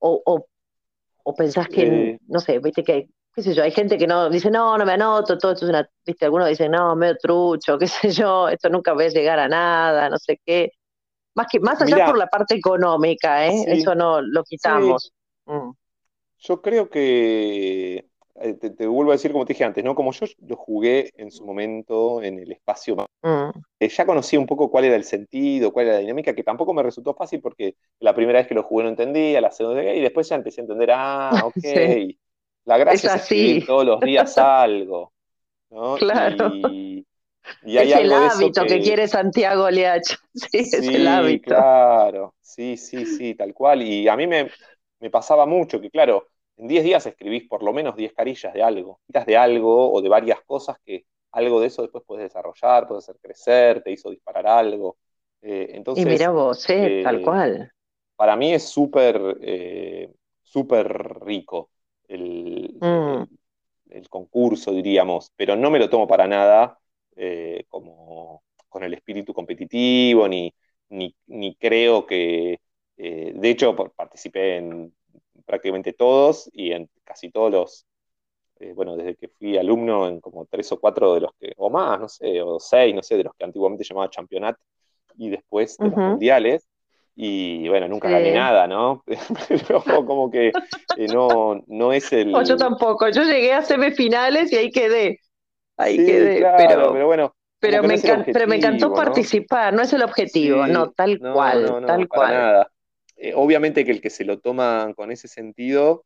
o, 0.00 0.46
o, 1.24 1.34
pensás 1.34 1.68
que, 1.68 1.82
eh. 1.82 2.18
no 2.28 2.38
sé, 2.38 2.58
viste 2.58 2.84
que, 2.84 3.08
qué 3.34 3.42
sé 3.42 3.54
yo, 3.54 3.62
hay 3.62 3.72
gente 3.72 3.98
que 3.98 4.06
no 4.06 4.30
dice, 4.30 4.50
no, 4.50 4.78
no 4.78 4.84
me 4.84 4.92
anoto, 4.92 5.38
todo 5.38 5.52
esto 5.52 5.64
es 5.64 5.70
una, 5.70 5.88
viste, 6.06 6.24
algunos 6.24 6.48
dicen, 6.48 6.70
no, 6.70 6.94
medio 6.94 7.16
trucho, 7.16 7.78
qué 7.78 7.86
sé 7.86 8.10
yo, 8.10 8.48
esto 8.48 8.68
nunca 8.68 8.92
voy 8.92 9.06
a 9.06 9.08
llegar 9.08 9.38
a 9.38 9.48
nada, 9.48 10.08
no 10.08 10.18
sé 10.18 10.40
qué. 10.44 10.70
Más 11.36 11.48
que 11.50 11.58
más 11.58 11.82
allá 11.82 12.06
por 12.06 12.16
la 12.16 12.28
parte 12.28 12.54
económica, 12.54 13.48
¿eh? 13.48 13.64
Eso 13.66 13.96
no 13.96 14.20
lo 14.22 14.44
quitamos. 14.44 15.12
Mm. 15.46 15.70
Yo 16.38 16.62
creo 16.62 16.88
que 16.88 18.06
eh, 18.36 18.54
te, 18.54 18.86
vuelvo 18.86 19.12
a 19.12 19.14
decir 19.14 19.30
como 19.30 19.44
te 19.44 19.52
dije 19.52 19.64
antes, 19.64 19.84
¿no? 19.84 19.94
Como 19.94 20.10
yo 20.12 20.26
lo 20.48 20.56
jugué 20.56 21.12
en 21.16 21.30
su 21.30 21.46
momento 21.46 22.20
en 22.20 22.40
el 22.40 22.50
espacio, 22.50 22.96
mm. 23.22 23.50
eh, 23.78 23.88
ya 23.88 24.04
conocí 24.04 24.36
un 24.36 24.46
poco 24.46 24.70
cuál 24.70 24.86
era 24.86 24.96
el 24.96 25.04
sentido, 25.04 25.72
cuál 25.72 25.86
era 25.86 25.94
la 25.94 26.00
dinámica, 26.00 26.34
que 26.34 26.42
tampoco 26.42 26.74
me 26.74 26.82
resultó 26.82 27.14
fácil 27.14 27.40
porque 27.40 27.76
la 28.00 28.12
primera 28.14 28.40
vez 28.40 28.48
que 28.48 28.54
lo 28.54 28.64
jugué 28.64 28.84
no 28.84 28.90
entendía, 28.90 29.40
la 29.40 29.52
segunda 29.52 29.82
vez, 29.82 29.98
y 29.98 30.00
después 30.00 30.28
ya 30.28 30.34
empecé 30.34 30.60
a 30.60 30.64
entender, 30.64 30.90
ah, 30.92 31.30
ok, 31.44 31.64
la 32.64 32.78
gracia 32.78 33.10
es, 33.10 33.22
así. 33.22 33.62
todos 33.64 33.84
los 33.84 34.00
días 34.00 34.36
algo, 34.38 35.12
¿no? 35.70 35.94
Claro. 35.96 36.50
Y, 36.54 37.06
hay 37.66 37.92
es 37.92 37.98
el 37.98 38.12
hábito 38.12 38.64
que... 38.64 38.80
quiere 38.80 39.06
Santiago 39.06 39.70
Leach. 39.70 40.16
Sí, 40.34 40.58
es 40.58 40.72
el 40.72 41.06
hábito. 41.06 41.50
Claro, 41.50 42.34
sí, 42.40 42.76
sí, 42.76 43.04
sí, 43.06 43.34
tal 43.34 43.54
cual. 43.54 43.82
Y 43.82 44.08
a 44.08 44.16
mí 44.16 44.26
me, 44.26 44.50
me 44.98 45.10
pasaba 45.10 45.46
mucho 45.46 45.80
que, 45.80 45.90
claro, 45.90 46.26
en 46.56 46.68
10 46.68 46.84
días 46.84 47.06
escribís 47.06 47.48
por 47.48 47.62
lo 47.62 47.72
menos 47.72 47.96
10 47.96 48.12
carillas 48.12 48.52
de 48.54 48.62
algo, 48.62 49.00
de 49.08 49.36
algo 49.36 49.92
o 49.92 50.00
de 50.00 50.08
varias 50.08 50.40
cosas 50.42 50.78
que 50.84 51.04
algo 51.32 51.60
de 51.60 51.66
eso 51.66 51.82
después 51.82 52.04
puedes 52.06 52.24
desarrollar, 52.24 52.86
puedes 52.86 53.04
hacer 53.04 53.20
crecer, 53.20 53.82
te 53.82 53.90
hizo 53.90 54.10
disparar 54.10 54.46
algo. 54.46 54.98
Eh, 55.42 55.70
entonces, 55.70 56.04
y 56.04 56.08
mira 56.08 56.30
vos, 56.30 56.64
eh, 56.70 57.02
tal 57.02 57.22
cual. 57.22 57.72
Para 58.16 58.36
mí 58.36 58.52
es 58.52 58.68
súper 58.68 59.38
eh, 59.40 60.12
súper 60.42 60.86
rico 61.24 61.70
el, 62.06 62.76
mm. 62.80 63.22
el, 63.90 64.08
concurso, 64.08 64.70
diríamos, 64.70 65.32
pero 65.34 65.56
no 65.56 65.70
me 65.70 65.80
lo 65.80 65.90
tomo 65.90 66.06
para 66.06 66.26
nada 66.28 66.78
como 67.68 68.42
con 68.68 68.82
el 68.82 68.94
espíritu 68.94 69.32
competitivo, 69.32 70.26
ni, 70.26 70.52
ni, 70.88 71.14
ni 71.26 71.54
creo 71.54 72.06
que... 72.06 72.60
de 72.96 73.50
hecho, 73.50 73.76
participé 73.76 74.56
en 74.56 74.92
prácticamente 75.54 75.92
todos 75.92 76.50
y 76.52 76.72
en 76.72 76.90
casi 77.04 77.30
todos 77.30 77.52
los, 77.52 77.86
eh, 78.58 78.72
bueno, 78.74 78.96
desde 78.96 79.14
que 79.14 79.28
fui 79.28 79.56
alumno 79.56 80.08
en 80.08 80.20
como 80.20 80.46
tres 80.46 80.70
o 80.72 80.80
cuatro 80.80 81.14
de 81.14 81.20
los 81.20 81.30
que, 81.38 81.52
o 81.56 81.70
más, 81.70 82.00
no 82.00 82.08
sé, 82.08 82.42
o 82.42 82.58
seis, 82.58 82.92
no 82.92 83.02
sé, 83.02 83.16
de 83.16 83.24
los 83.24 83.34
que 83.36 83.44
antiguamente 83.44 83.84
llamaba 83.84 84.10
campeonato 84.10 84.58
y 85.16 85.30
después 85.30 85.76
de 85.78 85.86
los 85.86 85.96
mundiales. 85.96 86.66
Y 87.16 87.68
bueno, 87.68 87.86
nunca 87.86 88.10
gané 88.10 88.32
nada, 88.32 88.66
¿no? 88.66 89.04
Pero 89.68 89.84
como 90.04 90.28
que 90.32 90.48
eh, 90.96 91.06
no, 91.12 91.62
no 91.68 91.92
es 91.92 92.12
el. 92.12 92.32
No, 92.32 92.42
yo 92.42 92.56
tampoco. 92.56 93.08
Yo 93.10 93.22
llegué 93.22 93.52
a 93.52 93.62
semifinales 93.62 94.50
y 94.50 94.56
ahí 94.56 94.72
quedé. 94.72 95.20
Ahí 95.76 95.96
quedé. 95.96 96.44
pero, 96.56 96.92
pero 96.92 97.06
bueno, 97.06 97.34
pero 97.60 97.82
me, 97.84 97.96
pero 97.98 98.46
me, 98.48 98.56
encantó 98.56 98.92
participar, 98.92 99.72
no 99.72 99.82
es 99.82 99.92
el 99.92 100.02
objetivo, 100.02 100.66
no, 100.66 100.90
tal 100.90 101.18
cual, 101.20 101.84
tal 101.86 102.08
cual. 102.08 102.32
Nada. 102.32 102.70
Eh, 103.24 103.32
obviamente 103.34 103.86
que 103.86 103.90
el 103.90 104.02
que 104.02 104.10
se 104.10 104.22
lo 104.22 104.38
toma 104.38 104.92
con 104.94 105.10
ese 105.10 105.28
sentido, 105.28 106.04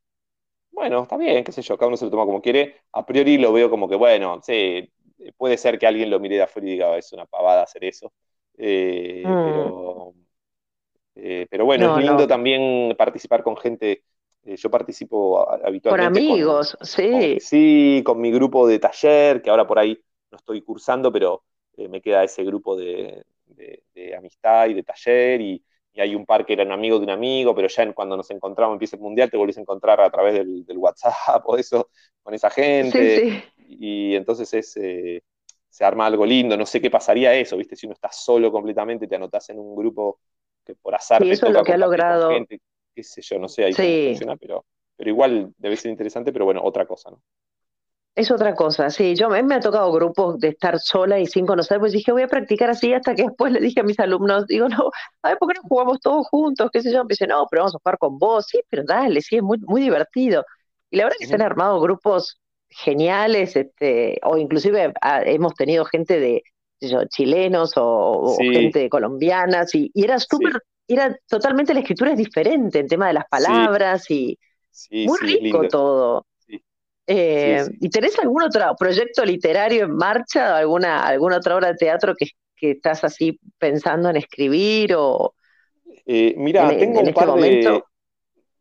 bueno, 0.70 1.02
está 1.02 1.16
bien, 1.16 1.42
qué 1.42 1.50
sé 1.50 1.62
yo, 1.62 1.76
cada 1.76 1.88
uno 1.88 1.96
se 1.96 2.04
lo 2.04 2.12
toma 2.12 2.24
como 2.24 2.40
quiere. 2.40 2.76
A 2.92 3.04
priori 3.04 3.38
lo 3.38 3.52
veo 3.52 3.68
como 3.68 3.88
que, 3.88 3.96
bueno, 3.96 4.40
sí, 4.40 4.88
puede 5.36 5.56
ser 5.56 5.80
que 5.80 5.88
alguien 5.88 6.10
lo 6.10 6.20
mire 6.20 6.36
de 6.36 6.42
afuera 6.42 6.68
y 6.68 6.70
diga, 6.70 6.96
es 6.96 7.12
una 7.12 7.26
pavada 7.26 7.64
hacer 7.64 7.82
eso. 7.82 8.12
Eh, 8.56 9.24
mm. 9.26 10.10
eh, 11.16 11.46
pero, 11.50 11.64
bueno, 11.64 11.98
es 11.98 12.04
lindo 12.04 12.28
también 12.28 12.94
participar 12.96 13.42
con 13.42 13.56
gente. 13.56 14.04
yo 14.44 14.70
participo 14.70 15.40
habitualmente. 15.50 16.20
Con 16.20 16.30
amigos, 16.30 16.78
sí. 16.82 17.40
sí, 17.40 18.00
con 18.06 18.20
mi 18.20 18.30
grupo 18.30 18.68
de 18.68 18.78
taller, 18.78 19.42
que 19.42 19.50
ahora 19.50 19.66
por 19.66 19.80
ahí 19.80 20.00
no 20.30 20.38
estoy 20.38 20.62
cursando, 20.62 21.10
pero 21.10 21.42
me 21.76 22.00
queda 22.00 22.22
ese 22.22 22.44
grupo 22.44 22.76
de, 22.76 23.24
de 23.46 24.14
amistad 24.16 24.68
y 24.68 24.74
de 24.74 24.84
taller. 24.84 25.40
Y, 25.40 25.64
y 25.92 26.00
hay 26.00 26.14
un 26.14 26.24
par 26.26 26.46
que 26.46 26.52
eran 26.52 26.70
amigos 26.72 27.00
de 27.00 27.04
un 27.04 27.10
amigo, 27.10 27.54
pero 27.54 27.68
ya 27.68 27.92
cuando 27.92 28.16
nos 28.16 28.30
encontramos, 28.30 28.74
empieza 28.74 28.96
el 28.96 29.02
mundial, 29.02 29.30
te 29.30 29.36
volvés 29.36 29.58
a 29.58 29.62
encontrar 29.62 30.00
a 30.00 30.10
través 30.10 30.34
del, 30.34 30.64
WhatsApp 30.76 31.42
o 31.46 31.56
eso, 31.56 31.90
con 32.22 32.34
esa 32.34 32.50
gente. 32.50 33.44
Y 33.56 34.14
entonces 34.14 34.52
es, 34.54 34.76
eh, 34.76 35.22
se 35.68 35.84
arma 35.84 36.06
algo 36.06 36.24
lindo. 36.24 36.56
No 36.56 36.66
sé 36.66 36.80
qué 36.80 36.90
pasaría 36.90 37.34
eso, 37.34 37.56
¿viste? 37.56 37.76
Si 37.76 37.86
uno 37.86 37.94
está 37.94 38.10
solo 38.12 38.50
completamente, 38.50 39.06
te 39.06 39.16
anotás 39.16 39.50
en 39.50 39.58
un 39.58 39.74
grupo 39.74 40.20
que 40.64 40.74
por 40.74 40.94
azar 40.94 41.22
te 41.22 41.30
eso 41.30 41.46
es 41.46 41.52
lo 41.52 41.62
que 41.62 41.72
ha 41.72 41.78
logrado. 41.78 42.30
Gente, 42.30 42.60
qué 42.94 43.02
sé 43.02 43.22
yo, 43.22 43.38
no 43.38 43.48
sé 43.48 43.64
ahí 43.64 43.74
cómo 43.74 43.88
funciona, 43.88 44.36
pero, 44.36 44.66
pero 44.96 45.10
igual 45.10 45.52
debe 45.56 45.76
ser 45.76 45.90
interesante, 45.90 46.32
pero 46.32 46.44
bueno, 46.44 46.60
otra 46.62 46.86
cosa, 46.86 47.10
¿no? 47.10 47.22
Es 48.18 48.32
otra 48.32 48.56
cosa, 48.56 48.90
sí. 48.90 49.14
Yo 49.14 49.28
me, 49.28 49.40
me 49.44 49.54
ha 49.54 49.60
tocado 49.60 49.92
grupos 49.92 50.40
de 50.40 50.48
estar 50.48 50.80
sola 50.80 51.20
y 51.20 51.26
sin 51.26 51.46
conocer, 51.46 51.78
pues 51.78 51.92
dije, 51.92 52.10
voy 52.10 52.22
a 52.22 52.26
practicar 52.26 52.68
así 52.68 52.92
hasta 52.92 53.14
que 53.14 53.22
después 53.28 53.52
le 53.52 53.60
dije 53.60 53.78
a 53.78 53.84
mis 53.84 54.00
alumnos, 54.00 54.44
digo, 54.48 54.68
no, 54.68 54.90
a 55.22 55.28
ver, 55.28 55.38
¿por 55.38 55.48
qué 55.48 55.54
no 55.54 55.68
jugamos 55.68 56.00
todos 56.00 56.26
juntos? 56.26 56.68
¿Qué 56.72 56.82
sé 56.82 56.92
yo? 56.92 57.04
Me 57.04 57.10
dice, 57.10 57.28
no, 57.28 57.46
pero 57.48 57.62
vamos 57.62 57.76
a 57.76 57.78
jugar 57.78 57.96
con 57.96 58.18
vos. 58.18 58.46
Sí, 58.48 58.60
pero 58.68 58.82
dale, 58.84 59.20
sí, 59.20 59.36
es 59.36 59.42
muy, 59.44 59.58
muy 59.60 59.82
divertido. 59.82 60.44
Y 60.90 60.96
la 60.96 61.04
verdad 61.04 61.16
es 61.20 61.26
que 61.26 61.28
se 61.28 61.34
han 61.36 61.42
armado 61.42 61.80
grupos 61.80 62.40
geniales, 62.68 63.54
este, 63.54 64.18
o 64.24 64.36
inclusive 64.36 64.92
ah, 65.00 65.22
hemos 65.24 65.54
tenido 65.54 65.84
gente 65.84 66.18
de 66.18 66.42
yo, 66.80 67.04
chilenos 67.04 67.74
o, 67.76 68.36
gente 68.36 68.80
de 68.80 68.88
colombianas, 68.88 69.72
y, 69.76 69.92
era 69.94 70.18
súper, 70.18 70.60
era 70.88 71.16
totalmente 71.28 71.72
la 71.72 71.80
escritura 71.80 72.10
es 72.10 72.18
diferente, 72.18 72.80
el 72.80 72.88
tema 72.88 73.06
de 73.06 73.12
las 73.12 73.28
palabras 73.28 74.10
y 74.10 74.36
muy 74.90 75.18
rico 75.20 75.68
todo. 75.68 76.26
Eh, 77.10 77.64
¿Y 77.80 77.88
tenés 77.88 78.18
algún 78.18 78.42
otro 78.42 78.76
proyecto 78.78 79.24
literario 79.24 79.86
en 79.86 79.96
marcha? 79.96 80.58
¿Alguna, 80.58 81.06
alguna 81.06 81.38
otra 81.38 81.56
obra 81.56 81.68
de 81.68 81.76
teatro 81.76 82.14
que, 82.14 82.26
estás 82.60 83.02
así 83.02 83.40
pensando 83.56 84.10
en 84.10 84.16
escribir? 84.16 84.94
O 84.94 85.32
eh, 86.04 86.34
mira, 86.36 86.68
tengo, 86.68 87.00
un 87.00 87.08
este 87.08 87.14
par 87.14 87.32
de, 87.40 87.82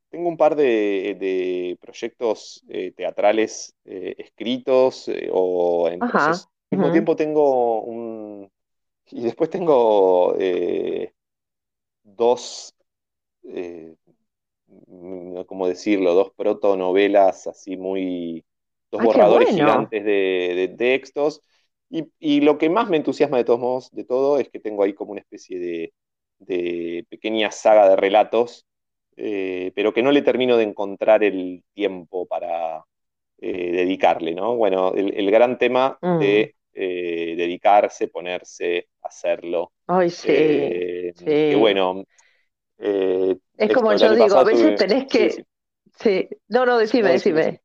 tengo 0.09 0.29
un 0.29 0.37
par 0.37 0.55
de, 0.55 1.77
proyectos 1.81 2.63
eh, 2.69 2.93
teatrales 2.95 3.75
escritos 3.83 5.11
o 5.29 5.89
en 5.89 6.01
Al 6.01 6.37
mismo 6.71 6.91
tiempo 6.93 7.15
tengo 7.17 7.81
un... 7.81 8.49
Y 9.11 9.23
después 9.23 9.49
tengo 9.49 10.37
dos 12.03 12.73
¿cómo 15.47 15.67
decirlo? 15.67 16.13
Dos 16.13 16.31
protonovelas 16.35 17.47
así 17.47 17.77
muy, 17.77 18.45
dos 18.91 19.03
borradores 19.03 19.49
gigantes 19.49 20.03
de, 20.03 20.75
textos. 20.77 21.41
Y, 22.19 22.41
lo 22.41 22.57
que 22.57 22.69
más 22.69 22.89
me 22.89 22.97
entusiasma 22.97 23.37
de 23.37 23.45
todos 23.45 23.59
modos, 23.59 23.89
de 23.91 24.03
todo, 24.03 24.39
es 24.39 24.49
que 24.49 24.59
tengo 24.59 24.83
ahí 24.83 24.93
como 24.93 25.11
una 25.11 25.21
especie 25.21 25.91
de, 26.39 27.05
pequeña 27.09 27.51
saga 27.51 27.89
de 27.89 27.95
relatos, 27.95 28.65
eh, 29.15 29.71
pero 29.75 29.93
que 29.93 30.03
no 30.03 30.11
le 30.11 30.21
termino 30.21 30.57
de 30.57 30.63
encontrar 30.63 31.23
el 31.23 31.63
tiempo 31.73 32.27
para 32.27 32.83
eh, 33.39 33.71
dedicarle, 33.71 34.35
¿no? 34.35 34.55
Bueno, 34.55 34.93
el, 34.93 35.31
gran 35.31 35.57
tema 35.57 35.97
mm. 36.01 36.19
de 36.19 36.55
eh, 36.73 37.35
dedicarse, 37.37 38.09
ponerse, 38.09 38.89
hacerlo. 39.01 39.71
Ay, 39.87 40.09
sí. 40.09 40.27
Que 40.27 41.55
bueno, 41.57 42.03
eh, 42.77 43.37
es 43.57 43.73
como 43.73 43.93
yo 43.95 44.13
digo, 44.15 44.37
a 44.37 44.43
veces 44.43 44.75
tenés 44.75 45.07
que... 45.07 45.45
Sí, 45.99 46.27
No, 46.47 46.65
no, 46.65 46.77
decime, 46.77 47.11
decime. 47.11 47.61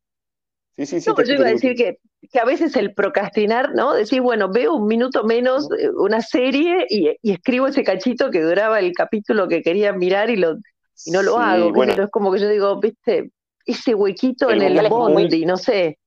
Sí, 0.77 0.87
sí, 0.87 1.01
sí. 1.01 1.11
No, 1.11 1.23
yo 1.23 1.35
iba 1.35 1.47
a 1.47 1.51
decir 1.51 1.75
que, 1.77 1.99
que, 2.31 2.41
a 2.41 2.47
veces 2.47 2.75
el 2.77 2.95
procrastinar, 2.95 3.75
¿no? 3.75 3.93
Decir, 3.93 4.23
bueno, 4.23 4.51
veo 4.51 4.75
un 4.75 4.87
minuto 4.87 5.23
menos 5.25 5.69
eh, 5.79 5.91
una 5.91 6.23
serie 6.23 6.87
y, 6.89 7.15
escribo 7.31 7.67
ese 7.67 7.85
cachito 7.85 8.31
que 8.31 8.41
duraba 8.41 8.79
el 8.79 8.93
capítulo 8.95 9.49
que 9.49 9.63
quería 9.63 9.93
mirar 9.93 10.31
y, 10.31 10.37
lo, 10.37 10.57
y 11.05 11.11
no 11.11 11.23
lo 11.23 11.39
hago. 11.39 11.73
Bueno. 11.73 11.93
Es 11.93 12.11
como 12.11 12.33
que 12.33 12.41
yo 12.41 12.49
digo, 12.49 12.81
viste, 12.81 13.33
ese 13.67 13.95
huequito 13.95 14.51
en 14.51 14.63
el 14.63 14.89
bondi, 14.89 15.45
no 15.45 15.59
sé. 15.59 15.99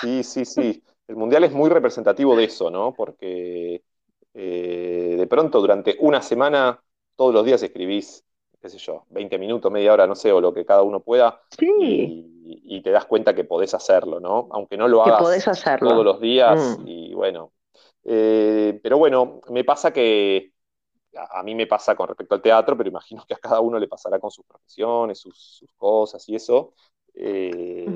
Sí, 0.00 0.22
sí, 0.22 0.44
sí. 0.44 0.82
El 1.08 1.16
mundial 1.16 1.44
es 1.44 1.52
muy 1.52 1.70
representativo 1.70 2.36
de 2.36 2.44
eso, 2.44 2.70
¿no? 2.70 2.92
Porque 2.94 3.82
eh, 4.34 5.14
de 5.18 5.26
pronto 5.26 5.60
durante 5.60 5.96
una 6.00 6.22
semana 6.22 6.80
todos 7.16 7.32
los 7.32 7.44
días 7.44 7.62
escribís 7.62 8.24
qué 8.66 8.70
sé 8.70 8.78
yo, 8.78 9.04
20 9.10 9.38
minutos, 9.38 9.70
media 9.70 9.92
hora, 9.92 10.06
no 10.08 10.16
sé, 10.16 10.32
o 10.32 10.40
lo 10.40 10.52
que 10.52 10.66
cada 10.66 10.82
uno 10.82 11.00
pueda. 11.00 11.40
Sí. 11.56 12.32
Y, 12.64 12.82
te 12.82 12.90
das 12.90 13.06
cuenta 13.06 13.34
que 13.34 13.44
podés 13.44 13.74
hacerlo, 13.74 14.20
¿no? 14.20 14.48
Aunque 14.50 14.76
no 14.76 14.88
lo 14.88 15.02
hagas 15.02 15.18
todos 15.78 16.04
los 16.04 16.20
días. 16.20 16.78
Mm. 16.78 16.88
Y 16.88 17.14
bueno. 17.14 17.52
Eh, 18.04 18.78
pero 18.82 18.98
bueno, 18.98 19.40
me 19.50 19.64
pasa 19.64 19.92
que. 19.92 20.52
A, 21.16 21.42
mí 21.42 21.54
me 21.54 21.66
pasa 21.66 21.94
con 21.94 22.08
respecto 22.08 22.34
al 22.34 22.42
teatro, 22.42 22.76
pero 22.76 22.90
imagino 22.90 23.24
que 23.26 23.34
a 23.34 23.38
cada 23.38 23.60
uno 23.60 23.78
le 23.78 23.88
pasará 23.88 24.18
con 24.18 24.30
sus 24.30 24.44
profesiones, 24.44 25.18
sus, 25.18 25.64
cosas 25.76 26.28
y 26.28 26.34
eso. 26.34 26.74
Eh, 27.14 27.86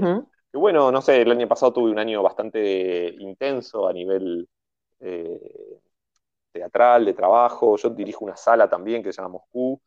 bueno, 0.53 0.91
no 0.91 1.03
sé, 1.03 1.21
el 1.21 1.31
año 1.31 1.47
pasado 1.47 1.73
tuve 1.73 1.91
un 1.91 1.99
año 1.99 2.23
bastante 2.23 3.15
intenso 3.19 3.87
a 3.87 3.93
nivel 3.93 4.49
teatral, 6.53 7.05
de 7.05 7.13
trabajo. 7.13 7.77
Yo 7.77 7.91
dirijo 7.91 8.25
una 8.25 8.37
sala 8.37 8.69
también 8.69 9.03
que 9.03 9.13
se 9.13 9.21
llama 9.21 9.35
Moscú 9.35 9.81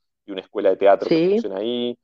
escuela 0.44 0.70
de 0.70 0.78
teatro 0.78 1.10
que 1.10 1.30
funciona 1.30 1.58
ahí. 1.58 1.98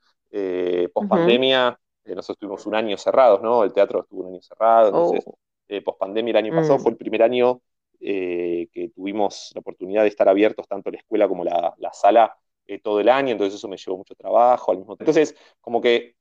post 0.94 1.10
pandemia, 1.10 1.80
nosotros 2.06 2.30
estuvimos 2.30 2.66
un 2.66 2.76
año 2.76 2.98
cerrados, 2.98 3.42
¿no? 3.42 3.64
El 3.64 3.74
teatro 3.74 4.02
estuvo 4.02 4.24
un 4.24 4.34
año 4.34 4.42
cerrado, 4.42 4.88
entonces, 4.88 5.24
oh. 5.28 5.84
post 5.84 6.00
pandemia 6.00 6.32
el 6.32 6.38
año 6.38 6.56
pasado 6.56 6.80
mm. 6.80 6.82
fue 6.82 6.92
el 6.92 6.98
primer 6.98 7.24
año 7.24 7.62
que 8.00 8.92
tuvimos 8.96 9.52
la 9.54 9.60
oportunidad 9.60 10.04
de 10.04 10.08
estar 10.08 10.30
abiertos 10.30 10.68
tanto 10.68 10.90
la 10.90 10.98
escuela 10.98 11.28
como 11.28 11.44
la, 11.44 11.74
la 11.78 11.94
sala 11.94 12.36
todo 12.84 13.00
el 13.00 13.10
año, 13.10 13.32
entonces 13.32 13.56
eso 13.56 13.68
me 13.68 13.78
llevó 13.78 13.98
mucho 13.98 14.14
trabajo 14.16 14.72
al 14.72 14.78
mismo 14.78 14.96
tiempo. 14.96 15.10
Entonces, 15.10 15.36
como 15.60 15.82
que 15.82 16.16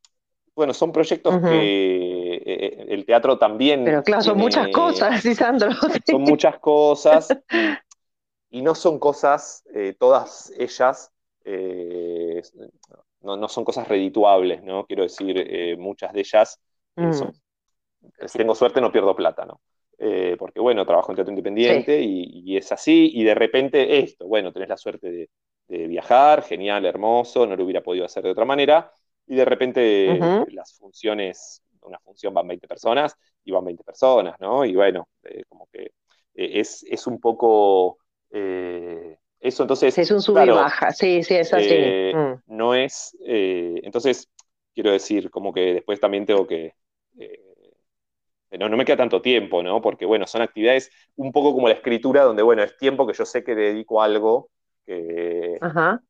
bueno, 0.59 0.74
son 0.74 0.90
proyectos 0.90 1.40
que 1.40 2.35
eh, 2.35 2.42
eh, 2.44 2.87
el 2.88 3.07
teatro 3.07 3.38
también. 3.38 3.85
Pero 3.85 4.02
claro, 4.02 4.22
son 4.22 4.38
muchas 4.38 4.66
cosas, 4.70 5.20
sí, 5.22 5.33
Sandro. 5.33 5.70
Son 6.04 6.22
muchas 6.22 6.59
cosas 6.59 7.28
y, 8.50 8.61
no 8.61 8.74
son 8.74 8.98
cosas, 8.98 9.62
eh, 9.72 9.94
todas 9.96 10.52
ellas, 10.59 11.12
no, 13.21 13.49
son 13.49 13.65
cosas 13.65 13.89
redituables, 13.89 14.63
¿no? 14.63 14.87
Quiero 14.87 15.05
decir, 15.05 15.77
muchas 15.79 16.13
de 16.13 16.21
ellas, 16.21 16.61
mm. 16.97 17.13
si 18.27 18.39
tengo 18.39 18.55
suerte 18.55 18.81
no 18.81 18.93
pierdo 18.93 19.15
plata, 19.15 19.45
¿no? 19.45 19.61
porque 20.39 20.61
bueno, 20.61 20.87
trabajo 20.87 21.11
en 21.11 21.17
teatro 21.17 21.33
independiente 21.33 22.01
y, 22.01 22.57
es 22.57 22.71
así, 22.71 23.11
y 23.15 23.25
de 23.25 23.35
repente 23.35 23.99
esto, 23.99 24.29
bueno, 24.29 24.53
tenés 24.53 24.69
la 24.69 24.77
suerte 24.77 25.11
de, 25.11 25.31
de 25.67 25.87
viajar, 25.89 26.43
genial, 26.43 26.87
hermoso, 26.87 27.47
no 27.47 27.57
lo 27.57 27.65
hubiera 27.65 27.83
podido 27.83 28.05
hacer 28.05 28.23
de 28.23 28.31
otra 28.31 28.45
manera, 28.45 28.93
y 29.29 29.37
de 29.37 29.45
repente 29.45 30.19
las 30.51 30.75
funciones, 30.75 31.63
una 31.83 31.99
función 31.99 32.33
van 32.33 32.49
20 32.49 32.67
personas 32.67 33.15
y 33.45 33.53
van 33.53 33.65
20 33.65 33.85
personas, 33.85 34.37
¿no? 34.41 34.65
Y 34.65 34.75
bueno, 34.75 35.09
eh, 35.23 35.45
como 35.49 35.69
que 35.71 35.93
eh, 36.35 36.61
es, 36.61 37.07
un 37.07 37.21
poco 37.21 37.99
eh, 38.31 39.08
eso, 39.40 39.62
entonces... 39.62 39.96
Es 39.96 40.11
un 40.11 40.20
sub 40.20 40.38
y 40.44 40.51
baja, 40.51 40.92
sí, 40.92 41.22
sí, 41.22 41.35
es 41.37 41.53
así. 41.53 42.12
Mm. 42.14 42.42
No 42.46 42.74
es, 42.74 43.16
entonces, 43.20 44.29
quiero 44.74 44.92
decir, 44.92 45.31
como 45.31 45.53
que 45.53 45.74
después 45.74 46.01
también 46.01 46.27
tengo 46.27 46.46
que... 46.46 46.74
no, 48.59 48.68
no 48.68 48.77
me 48.77 48.85
queda 48.85 48.96
tanto 48.96 49.22
tiempo, 49.22 49.62
¿no? 49.62 49.81
Porque, 49.81 50.07
bueno, 50.07 50.27
son 50.27 50.42
actividades 50.42 50.90
un 51.16 51.33
poco 51.33 51.53
como 51.53 51.68
la 51.68 51.74
escritura, 51.74 52.24
donde, 52.24 52.42
bueno, 52.42 52.62
es 52.62 52.77
tiempo 52.77 53.07
que 53.07 53.14
yo 53.14 53.24
sé 53.24 53.44
que 53.44 53.55
dedico 53.55 54.03
a 54.03 54.07
algo 54.07 54.51
que, 54.85 55.59
Ajá 55.61 56.03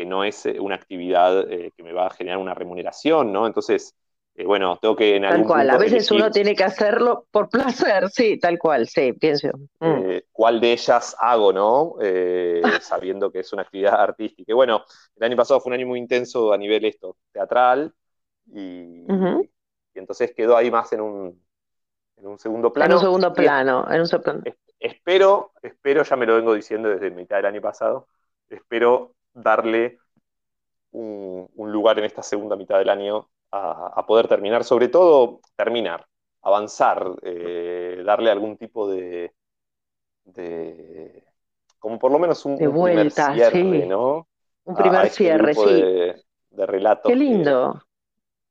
que 0.00 0.06
no 0.06 0.24
es 0.24 0.46
eh, 0.46 0.58
una 0.58 0.76
actividad 0.76 1.50
eh, 1.52 1.72
que 1.76 1.82
me 1.82 1.92
va 1.92 2.06
a 2.06 2.10
generar 2.10 2.38
una 2.38 2.54
remuneración, 2.54 3.32
¿no? 3.32 3.46
Entonces, 3.46 3.94
eh, 4.34 4.44
bueno, 4.44 4.78
tengo 4.80 4.96
que 4.96 5.16
en 5.16 5.22
Tal 5.22 5.44
cual, 5.44 5.70
a 5.70 5.78
veces 5.78 6.10
uno 6.10 6.30
tiene 6.30 6.54
que 6.54 6.64
hacerlo 6.64 7.26
por 7.30 7.48
placer, 7.48 8.08
sí, 8.10 8.38
tal 8.38 8.58
cual, 8.58 8.86
sí, 8.88 9.12
pienso. 9.12 9.48
Mm. 9.80 10.18
¿Cuál 10.32 10.60
de 10.60 10.72
ellas 10.72 11.16
hago, 11.18 11.52
no? 11.52 11.94
sabiendo 12.80 13.30
que 13.30 13.40
es 13.40 13.52
una 13.52 13.62
actividad 13.62 13.94
artística. 14.00 14.52
Y 14.52 14.54
bueno, 14.54 14.84
el 15.16 15.24
año 15.24 15.36
pasado 15.36 15.60
fue 15.60 15.70
un 15.70 15.74
año 15.74 15.86
muy 15.86 15.98
intenso 15.98 16.52
a 16.52 16.58
nivel 16.58 16.84
esto, 16.84 17.16
teatral, 17.32 17.92
y, 18.52 19.04
entonces 19.94 20.32
quedó 20.34 20.56
ahí 20.56 20.70
más 20.70 20.92
en 20.92 21.00
un, 21.00 21.44
en 22.16 22.26
un 22.26 22.38
segundo 22.38 22.72
plano. 22.72 22.92
En 22.92 22.96
un 22.96 23.00
segundo 23.00 23.32
plano, 23.32 23.86
en 23.90 24.00
un 24.00 24.06
segundo 24.06 24.42
plano. 24.42 24.56
Espero, 24.78 25.52
espero, 25.62 26.02
ya 26.02 26.16
me 26.16 26.24
lo 26.24 26.36
vengo 26.36 26.54
diciendo 26.54 26.88
desde 26.88 27.10
mitad 27.10 27.36
del 27.36 27.46
año 27.46 27.60
pasado, 27.60 28.08
espero 28.48 29.14
darle 29.34 29.98
un, 30.92 31.48
lugar 31.56 31.98
en 31.98 32.06
esta 32.06 32.22
segunda 32.22 32.56
mitad 32.56 32.78
del 32.78 32.88
año 32.88 33.28
a, 33.52 34.04
poder 34.06 34.28
terminar, 34.28 34.64
sobre 34.64 34.88
todo 34.88 35.40
terminar, 35.56 36.06
avanzar, 36.42 37.10
eh, 37.22 38.02
darle 38.04 38.30
algún 38.30 38.56
tipo 38.56 38.88
de, 38.88 39.32
como 41.78 41.98
por 41.98 42.12
lo 42.12 42.18
menos 42.18 42.44
un, 42.44 42.56
primer 42.56 43.10
cierre, 43.10 43.86
¿no? 43.86 44.28
Un 44.64 44.76
primer 44.76 45.06
este 45.06 45.16
cierre, 45.16 45.54
sí. 45.54 45.72
De, 45.72 46.22
de 46.50 46.66
relatos. 46.66 47.10
Qué 47.10 47.16
lindo. 47.16 47.82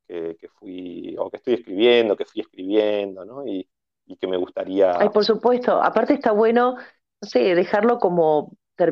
Que, 0.07 0.49
fui, 0.55 1.15
o 1.19 1.29
que 1.29 1.37
estoy 1.37 1.53
escribiendo, 1.53 2.17
que 2.17 2.25
fui 2.25 2.41
escribiendo, 2.41 3.23
¿no? 3.25 3.45
Y, 3.45 3.69
y 4.07 4.17
que 4.17 4.25
me 4.25 4.37
gustaría. 4.37 4.97
Ay, 4.99 5.09
por 5.09 5.23
supuesto. 5.23 5.79
Aparte 5.81 6.15
está 6.15 6.31
bueno, 6.31 6.77
no 7.21 7.27
sé, 7.29 7.53
dejarlo 7.53 7.99
como 7.99 8.51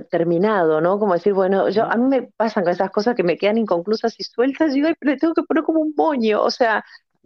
terminado, 0.10 0.82
¿no? 0.82 1.00
Como 1.00 1.14
decir, 1.14 1.34
bueno, 1.34 1.70
yo 1.70 1.86
a 1.86 1.96
mí 1.98 2.08
me 2.08 2.24
pasan 2.38 2.64
con 2.64 2.74
esas 2.74 2.92
cosas 2.92 3.16
que 3.16 3.24
me 3.24 3.38
quedan 3.38 3.58
inconclusas 3.58 4.16
y 4.20 4.24
sueltas, 4.24 4.72
y 4.72 4.82
digo, 4.82 4.90
pero 5.00 5.12
le 5.14 5.18
tengo 5.18 5.34
que 5.34 5.44
poner 5.44 5.64
como 5.64 5.80
un 5.82 5.94
moño, 5.96 6.42
o 6.42 6.52
sea, 6.52 6.84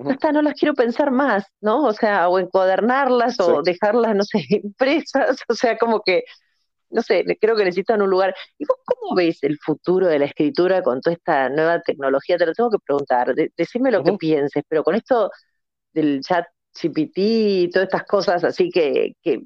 está, 0.10 0.32
no 0.32 0.41
las 0.41 0.56
quiero 0.56 0.74
pensar 0.74 1.12
más, 1.12 1.45
¿no? 1.62 1.84
O 1.84 1.93
sea, 1.93 2.30
o 2.30 2.39
encuadernarlas 2.39 3.39
o 3.39 3.62
dejarlas, 3.63 4.15
no 4.15 4.24
sé, 4.24 4.39
impresas, 4.50 5.39
o 5.47 5.54
sea, 5.54 5.78
como 5.78 6.02
que, 6.02 6.24
no 6.89 7.02
sé, 7.02 7.26
creo 7.39 7.56
que 7.56 7.65
necesitan 7.65 8.02
un 8.02 8.10
lugar. 8.10 8.36
¿Y 8.58 8.65
vos 8.65 8.78
cómo 8.86 9.15
ves 9.15 9.43
el 9.43 9.58
futuro 9.60 10.08
de 10.08 10.19
la 10.19 10.26
escritura 10.26 10.84
con 10.84 11.02
toda 11.02 11.15
esta 11.15 11.50
nueva 11.50 11.82
tecnología? 11.82 12.38
Te 12.38 12.45
lo 12.45 12.54
tengo 12.54 12.71
que 12.71 12.80
preguntar, 12.86 13.34
decime 13.58 13.91
lo 13.91 14.04
que 14.04 14.13
pienses, 14.13 14.63
pero 14.67 14.84
con 14.84 14.95
esto 14.95 15.32
del 15.93 16.21
chat 16.21 16.45
GPT 16.74 17.17
y 17.17 17.69
todas 17.69 17.88
estas 17.88 18.06
cosas 18.06 18.43
así 18.43 18.69
que, 18.71 19.15
que 19.21 19.41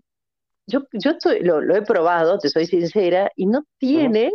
yo, 0.68 0.82
yo 0.94 1.12
estoy, 1.12 1.42
lo, 1.42 1.76
he 1.76 1.82
probado, 1.82 2.40
te 2.40 2.50
soy 2.50 2.66
sincera, 2.66 3.32
y 3.36 3.46
no 3.46 3.64
tiene 3.78 4.34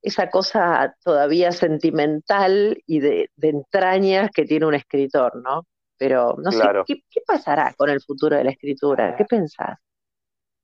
esa 0.00 0.30
cosa 0.30 0.96
todavía 1.04 1.52
sentimental 1.52 2.82
y 2.86 3.00
de, 3.00 3.30
entrañas 3.40 4.30
que 4.30 4.44
tiene 4.44 4.66
un 4.66 4.74
escritor, 4.74 5.36
¿no? 5.36 5.66
Pero 5.96 6.34
no 6.38 6.50
sé, 6.50 6.62
¿qué, 6.86 7.20
pasará 7.24 7.72
con 7.76 7.88
el 7.88 8.00
futuro 8.00 8.36
de 8.36 8.44
la 8.44 8.50
escritura? 8.50 9.14
¿Qué 9.16 9.24
pensás? 9.24 9.78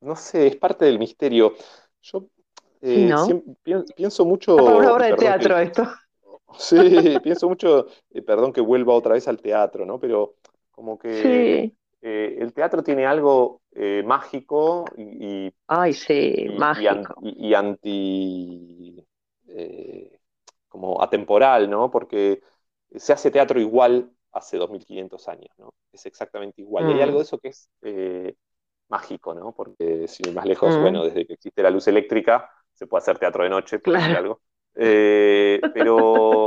No 0.01 0.17
sé, 0.17 0.49
es 0.49 0.57
parte 0.57 0.85
del 0.85 0.99
misterio. 0.99 1.55
Yo 2.03 2.27
eh, 2.81 3.11
pienso 3.95 4.25
mucho... 4.25 4.57
una 4.57 4.93
obra 4.93 5.07
de 5.07 5.15
teatro 5.15 5.59
esto. 5.59 5.85
Sí, 6.59 7.19
pienso 7.23 7.47
mucho, 7.47 7.89
eh, 8.11 8.23
perdón 8.23 8.55
que 8.55 8.63
vuelva 8.63 8.95
otra 8.95 9.13
vez 9.13 9.29
al 9.29 9.39
teatro, 9.39 9.85
¿no? 9.85 10.01
Pero 10.01 10.37
como 10.71 10.99
que 10.99 11.75
eh, 12.01 12.37
el 12.41 12.53
teatro 12.55 12.83
tiene 12.83 13.05
algo 13.05 13.61
eh, 13.81 14.03
mágico 14.05 14.87
y, 14.97 15.55
Ay, 15.69 15.93
sí, 15.93 16.49
mágico. 16.59 17.15
y, 17.23 17.55
anti 17.55 19.07
eh, 19.47 20.19
como 20.69 21.01
atemporal, 21.01 21.71
¿no? 21.71 21.89
Porque 21.89 22.43
se 22.97 23.13
hace 23.13 23.31
teatro 23.31 23.61
igual 23.61 24.11
hace 24.33 24.57
2500 24.57 25.29
años, 25.29 25.51
¿no? 25.59 25.71
Es 25.93 26.05
exactamente 26.07 26.61
igual. 26.61 26.89
Y 26.89 26.93
hay 26.95 26.99
mm. 26.99 27.03
algo 27.03 27.19
de 27.19 27.23
eso 27.23 27.39
que 27.39 27.51
es 27.51 27.71
mágico, 28.89 29.33
¿no? 29.33 29.53
Porque 29.53 30.09
si 30.09 30.29
más 30.33 30.45
lejos, 30.45 30.77
mm. 30.77 30.81
bueno, 30.81 31.05
desde 31.05 31.25
que 31.25 31.35
existe 31.35 31.63
la 31.63 31.71
luz 31.71 31.87
eléctrica, 31.87 32.51
se 32.73 32.89
puede 32.89 33.03
hacer 33.03 33.21
teatro 33.21 33.45
de 33.45 33.51
noche, 33.51 33.79
por 33.79 33.95
claro. 33.95 34.19
algo. 34.19 34.41
pero, 34.75 36.47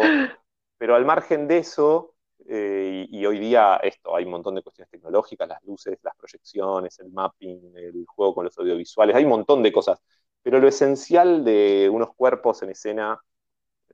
pero 0.78 0.96
al 0.96 1.06
margen 1.06 1.48
de 1.48 1.60
eso, 1.60 2.11
eh, 2.48 3.06
y, 3.10 3.26
hoy 3.26 3.40
día 3.40 3.78
esto, 3.78 4.16
hay 4.16 4.26
un 4.26 4.32
montón 4.32 4.56
de 4.56 4.64
cuestiones 4.64 4.90
tecnológicas, 4.90 5.48
las 5.48 5.64
luces, 5.64 6.00
las 6.02 6.16
proyecciones, 6.16 7.00
el 7.00 7.12
mapping, 7.12 7.74
el 7.76 8.06
juego 8.08 8.36
con 8.36 8.46
los 8.46 8.58
audiovisuales, 8.58 9.16
hay 9.16 9.24
un 9.24 9.30
montón 9.30 9.62
de 9.64 9.72
cosas, 9.72 10.00
pero 10.42 10.60
lo 10.60 10.68
esencial 10.68 11.44
de 11.44 11.90
unos 11.92 12.14
cuerpos 12.16 12.62
en 12.64 12.72
escena 12.72 13.20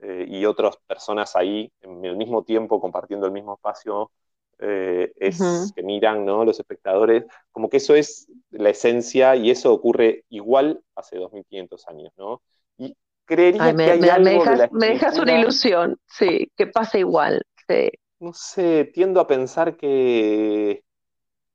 eh, 0.02 0.26
y 0.28 0.46
otras 0.46 0.78
personas 0.88 1.36
ahí 1.36 1.72
en 1.82 2.06
el 2.06 2.16
mismo 2.16 2.44
tiempo 2.44 2.80
compartiendo 2.80 3.26
el 3.26 3.32
mismo 3.32 3.56
espacio 3.56 4.12
eh, 4.60 5.12
es 5.18 5.74
que 5.76 5.84
miran 5.84 6.26
¿no? 6.26 6.44
los 6.44 6.60
espectadores, 6.60 7.26
como 7.52 7.70
que 7.70 7.78
eso 7.78 7.96
es 7.96 8.28
la 8.50 8.70
esencia 8.70 9.36
y 9.36 9.52
eso 9.52 9.72
ocurre 9.74 10.24
igual 10.30 10.82
hace 10.96 11.18
2500 11.18 11.88
años, 11.90 12.12
¿no? 12.18 12.42
Y 12.78 12.96
creería 13.26 13.76
que 13.76 13.84
hay 13.84 14.10
algo 14.10 14.30
dejas, 14.30 14.72
me 14.72 14.88
dejas 14.88 15.20
una 15.20 15.40
ilusión, 15.40 16.00
sí, 16.08 16.52
que 16.56 16.66
pasa 16.66 16.98
igual, 16.98 17.46
sí 17.68 17.92
no 18.20 18.34
sé, 18.34 18.86
tiendo 18.86 19.20
a 19.20 19.28
pensar 19.28 19.78
que, 19.78 20.84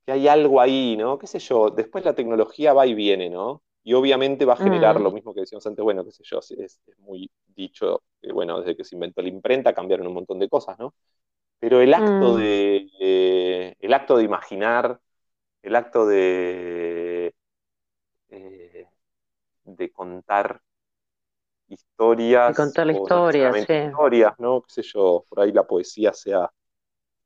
hay 0.07 0.27
algo 0.27 0.59
ahí, 0.59 0.97
¿no? 0.97 1.17
¿Qué 1.17 1.27
sé 1.27 1.39
yo? 1.39 1.69
Después 1.69 2.03
la 2.05 2.13
tecnología 2.15 2.73
va 2.73 2.85
y 2.85 2.93
viene, 2.93 3.29
¿no? 3.29 3.63
Y 3.83 3.93
obviamente 3.93 4.45
va 4.45 4.53
a 4.53 4.57
generar 4.57 4.99
lo 4.99 5.11
mm. 5.11 5.13
mismo 5.13 5.33
que 5.33 5.41
decíamos 5.41 5.65
antes, 5.67 5.83
bueno, 5.83 6.03
qué 6.05 6.11
sé 6.11 6.23
yo, 6.25 6.39
es, 6.39 6.79
muy 6.99 7.29
dicho, 7.47 8.03
bueno, 8.33 8.59
desde 8.59 8.75
que 8.75 8.83
se 8.83 8.95
inventó 8.95 9.21
la 9.21 9.29
imprenta 9.29 9.73
cambiaron 9.73 10.07
un 10.07 10.13
montón 10.13 10.39
de 10.39 10.49
cosas, 10.49 10.77
¿no? 10.79 10.93
Pero 11.59 11.81
el 11.81 11.93
acto 11.93 12.33
mm. 12.33 12.37
de, 12.37 13.77
el 13.79 13.93
acto 13.93 14.17
de 14.17 14.23
imaginar, 14.23 14.99
el 15.61 15.75
acto 15.75 16.05
de, 16.05 17.33
eh, 18.29 18.87
de 19.63 19.91
contar 19.91 20.61
historias. 21.73 22.49
De 22.49 22.63
contar 22.63 22.87
la 22.87 22.93
historia, 22.93 23.53
sí. 23.53 23.73
Historias, 23.73 24.33
¿no? 24.39 24.61
Qué 24.61 24.73
sé 24.73 24.81
yo, 24.83 25.23
por 25.27 25.41
ahí 25.41 25.51
la 25.51 25.63
poesía 25.63 26.13
sea 26.13 26.49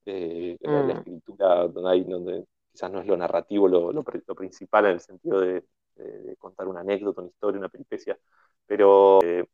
eh, 0.06 0.58
la, 0.62 0.84
mm. 0.84 0.90
escritura 0.92 1.68
donde, 1.68 1.92
hay, 1.92 2.04
donde 2.04 2.46
quizás 2.72 2.92
no 2.92 3.02
es 3.02 3.08
lo 3.08 3.18
narrativo 3.18 3.68
lo, 3.68 3.92
lo, 3.92 4.04
principal 4.04 4.86
en 4.86 4.92
el 4.92 5.00
sentido 5.02 5.42
de, 5.42 5.64
contar 6.38 6.68
una 6.68 6.82
anécdota, 6.82 7.22
una 7.22 7.32
historia, 7.32 7.60
una 7.60 7.70
peripecia, 7.70 8.18
pero 8.68 9.20
eh, 9.24 9.46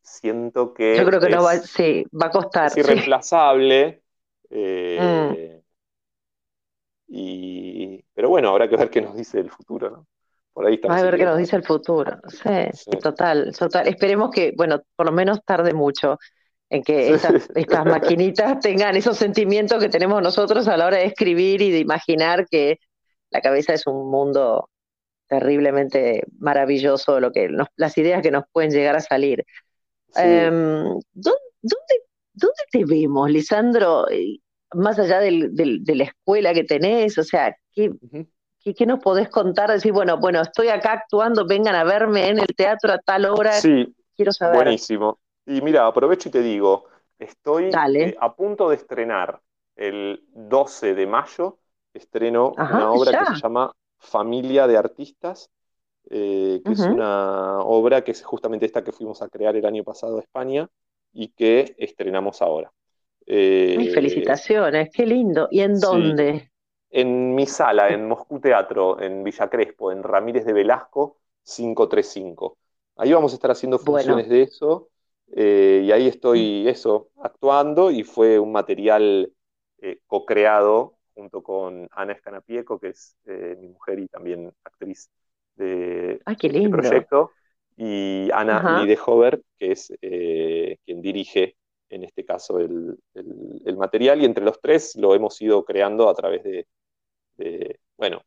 siento 0.00 0.72
que... 0.72 0.96
Yo 0.96 1.04
creo 1.04 1.20
que 1.20 1.30
no 1.30 1.42
va, 1.42 1.56
sí, 1.56 2.06
va 2.10 2.26
a 2.26 2.30
costar. 2.30 2.66
Es 2.66 2.76
irreemplazable. 2.76 4.02
Eh, 4.48 5.60
mm. 5.60 5.64
y, 7.08 8.04
pero 8.14 8.28
bueno, 8.28 8.50
habrá 8.50 8.68
que 8.68 8.76
ver 8.76 8.90
qué 8.90 9.00
nos 9.00 9.16
dice 9.16 9.40
el 9.40 9.50
futuro, 9.50 9.90
¿no? 9.90 10.06
Por 10.52 10.66
ahí 10.66 10.80
A 10.88 11.02
ver 11.02 11.16
qué 11.16 11.24
nos 11.24 11.38
dice 11.38 11.56
el 11.56 11.62
futuro. 11.62 12.18
Sí, 12.28 12.90
total, 13.02 13.54
total. 13.56 13.88
Esperemos 13.88 14.30
que, 14.30 14.52
bueno, 14.56 14.82
por 14.96 15.06
lo 15.06 15.12
menos 15.12 15.44
tarde 15.44 15.72
mucho 15.72 16.18
en 16.68 16.82
que 16.82 17.12
estas, 17.14 17.50
estas 17.54 17.84
maquinitas 17.84 18.60
tengan 18.60 18.96
esos 18.96 19.16
sentimientos 19.16 19.82
que 19.82 19.88
tenemos 19.88 20.22
nosotros 20.22 20.68
a 20.68 20.76
la 20.76 20.86
hora 20.86 20.98
de 20.98 21.06
escribir 21.06 21.62
y 21.62 21.70
de 21.70 21.78
imaginar 21.78 22.46
que 22.48 22.78
la 23.30 23.40
cabeza 23.40 23.74
es 23.74 23.86
un 23.86 24.10
mundo 24.10 24.68
terriblemente 25.28 26.24
maravilloso, 26.38 27.20
lo 27.20 27.30
que 27.30 27.48
las 27.76 27.98
ideas 27.98 28.20
que 28.20 28.32
nos 28.32 28.44
pueden 28.52 28.70
llegar 28.72 28.96
a 28.96 29.00
salir. 29.00 29.44
Em, 30.16 30.84
¿dónde, 31.12 31.40
¿dónde, 32.32 32.64
te 32.72 32.84
vemos, 32.84 33.30
Lisandro? 33.30 34.06
Más 34.74 34.98
allá 34.98 35.20
del, 35.20 35.54
de 35.54 35.94
la 35.94 36.04
escuela 36.04 36.52
que 36.52 36.64
tenés, 36.64 37.16
o 37.18 37.22
sea, 37.22 37.56
¿qué, 37.72 37.90
¿qué, 38.62 38.86
nos 38.86 39.00
podés 39.00 39.28
contar? 39.28 39.70
Decir, 39.70 39.92
bueno, 39.92 40.18
bueno, 40.18 40.40
estoy 40.42 40.68
acá 40.68 40.92
actuando, 40.92 41.46
vengan 41.46 41.74
a 41.74 41.84
verme 41.84 42.28
en 42.28 42.38
el 42.38 42.48
teatro 42.56 42.92
a 42.92 42.98
tal 42.98 43.26
hora. 43.26 43.52
Sí, 43.52 43.94
quiero 44.14 44.32
saber. 44.32 44.56
Buenísimo. 44.56 45.18
Y 45.46 45.60
mira, 45.62 45.86
aprovecho 45.86 46.28
y 46.28 46.32
te 46.32 46.42
digo, 46.42 46.84
estoy 47.18 47.70
eh, 47.94 48.16
a 48.20 48.34
punto 48.34 48.68
de 48.68 48.76
estrenar 48.76 49.40
el 49.76 50.24
12 50.32 50.94
de 50.94 51.06
mayo, 51.06 51.58
estreno 51.94 52.52
una 52.56 52.92
obra 52.92 53.18
que 53.18 53.34
se 53.34 53.40
llama 53.40 53.72
Familia 53.96 54.66
de 54.66 54.76
Artistas, 54.76 55.50
eh, 56.08 56.60
que 56.64 56.72
es 56.72 56.80
una 56.80 57.60
obra 57.60 58.02
que 58.02 58.10
es 58.12 58.22
justamente 58.22 58.66
esta 58.66 58.84
que 58.84 58.92
fuimos 58.92 59.22
a 59.22 59.28
crear 59.28 59.56
el 59.56 59.64
año 59.64 59.84
pasado 59.84 60.14
en 60.14 60.22
España 60.22 60.68
y 61.12 61.28
que 61.28 61.74
estrenamos 61.78 62.42
ahora. 62.42 62.72
Eh, 63.26 63.90
felicitaciones, 63.94 64.90
qué 64.92 65.06
lindo. 65.06 65.48
¿Y 65.50 65.60
en 65.60 65.78
dónde? 65.78 66.49
En 66.90 67.34
mi 67.34 67.46
sala, 67.46 67.88
en 67.88 68.08
Moscú 68.08 68.40
Teatro, 68.40 69.00
en 69.00 69.22
Villa 69.22 69.48
Crespo, 69.48 69.92
en 69.92 70.02
Ramírez 70.02 70.44
de 70.44 70.52
Velasco 70.52 71.18
535. 71.44 72.56
Ahí 72.96 73.12
vamos 73.12 73.32
a 73.32 73.36
estar 73.36 73.50
haciendo 73.50 73.78
funciones 73.78 74.28
de 74.28 74.42
eso. 74.42 74.88
Eh, 75.32 75.82
y 75.84 75.92
ahí 75.92 76.08
estoy, 76.08 76.68
eso, 76.68 77.10
actuando 77.22 77.92
y 77.92 78.02
fue 78.02 78.38
un 78.38 78.50
material 78.50 79.32
co-creado 80.06 80.98
junto 81.20 81.42
con 81.42 81.88
Ana 81.92 82.14
Escanapieco, 82.14 82.78
que 82.78 82.88
es 82.88 83.16
eh, 83.26 83.56
mi 83.60 83.68
mujer 83.68 83.98
y 83.98 84.08
también 84.08 84.52
actriz 84.64 85.10
de 85.56 86.20
este 86.26 86.68
proyecto, 86.68 87.32
y 87.76 88.30
Ana 88.32 88.80
Lidehover, 88.80 89.42
que 89.58 89.72
es 89.72 89.92
eh, 90.00 90.78
quien 90.84 91.02
dirige 91.02 91.56
en 91.90 92.04
este 92.04 92.24
caso 92.24 92.58
el, 92.58 92.96
material, 93.76 94.22
y 94.22 94.24
entre 94.24 94.44
los 94.44 94.60
tres 94.60 94.96
lo 94.96 95.14
hemos 95.14 95.40
ido 95.42 95.64
creando 95.64 96.08
a 96.08 96.14
través 96.14 96.42
de, 96.44 96.66
bueno, 97.96 98.22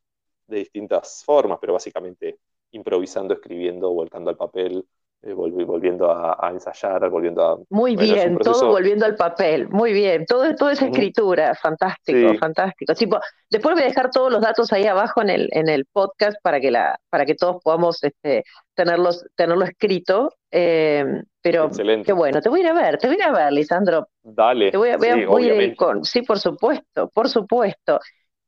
de 0.47 0.57
distintas 0.57 1.23
formas, 1.25 1.57
pero 1.59 1.73
básicamente 1.73 2.37
improvisando, 2.71 3.33
escribiendo, 3.33 3.91
volcando 3.91 4.29
al 4.29 4.37
papel, 4.37 4.85
eh, 5.25 5.31
volviendo 5.31 6.11
a, 6.11 6.49
ensayar, 6.51 7.09
volviendo 7.09 7.41
a... 7.41 7.57
Muy 7.69 7.95
bien, 7.95 8.37
todo 8.39 8.67
volviendo 8.67 9.05
al 9.05 9.15
papel, 9.15 9.69
muy 9.69 9.93
bien, 9.93 10.25
todo, 10.25 10.53
todo 10.53 10.69
es 10.69 10.81
escritura, 10.81 11.55
fantástico, 11.55 12.37
fantástico. 12.37 12.93
Tipo, 12.93 13.19
después 13.49 13.73
voy 13.73 13.83
a 13.83 13.87
dejar 13.87 14.09
todos 14.11 14.29
los 14.29 14.41
datos 14.41 14.73
ahí 14.73 14.85
abajo 14.85 15.21
en 15.21 15.29
el, 15.29 15.49
en 15.53 15.69
el 15.69 15.85
podcast 15.85 16.35
para 16.43 16.59
que, 16.59 16.71
la, 16.71 16.99
para 17.09 17.25
que 17.25 17.35
todos 17.35 17.63
podamos 17.63 18.03
este, 18.03 18.43
tenerlos, 18.73 19.25
tenerlo 19.35 19.63
escrito, 19.63 20.35
em, 20.51 21.23
pero 21.41 21.69
qué 22.05 22.11
bueno, 22.11 22.41
te 22.41 22.49
voy 22.49 22.59
a 22.59 22.63
ir 22.63 22.69
a 22.69 22.73
ver, 22.73 22.97
te 22.97 23.07
voy 23.07 23.15
a 23.15 23.19
ir 23.19 23.23
a 23.23 23.31
ver, 23.31 23.53
Lisandro. 23.53 24.09
Dale. 24.21 24.71
Te 24.71 24.77
voy 24.77 24.89
a, 24.89 25.63
ir 25.63 25.75
con, 25.77 26.03
sí, 26.03 26.23
por 26.23 26.39
supuesto, 26.39 27.09
por 27.13 27.29
supuesto. 27.29 27.99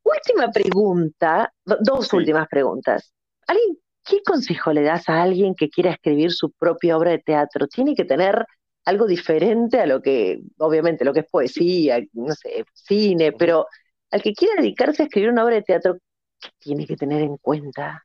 Última 0.06 0.50
pregunta, 0.52 1.52
dos 1.64 2.12
últimas 2.12 2.46
preguntas. 2.48 3.12
¿Alguien 3.46 3.76
¿qué 4.06 4.22
consejo 4.22 4.72
le 4.72 4.82
das 4.82 5.08
a 5.08 5.22
alguien 5.22 5.54
que 5.54 5.68
quiera 5.68 5.90
escribir 5.90 6.32
su 6.32 6.52
propia 6.52 6.96
obra 6.96 7.10
de 7.10 7.18
teatro? 7.18 7.66
Tiene 7.66 7.94
que 7.94 8.04
tener 8.04 8.46
algo 8.84 9.06
diferente 9.06 9.80
a 9.80 9.86
lo 9.86 10.00
que, 10.00 10.40
obviamente, 10.58 11.04
lo 11.04 11.12
que 11.12 11.20
es 11.20 11.26
poesía, 11.26 12.00
no 12.12 12.32
sé, 12.34 12.64
cine, 12.72 13.32
pero 13.32 13.66
al 14.10 14.22
que 14.22 14.32
quiera 14.32 14.54
dedicarse 14.62 15.02
a 15.02 15.06
escribir 15.06 15.30
una 15.30 15.44
obra 15.44 15.56
de 15.56 15.62
teatro, 15.62 15.98
¿qué 16.40 16.48
tiene 16.58 16.86
que 16.86 16.96
tener 16.96 17.22
en 17.22 17.36
cuenta? 17.38 18.04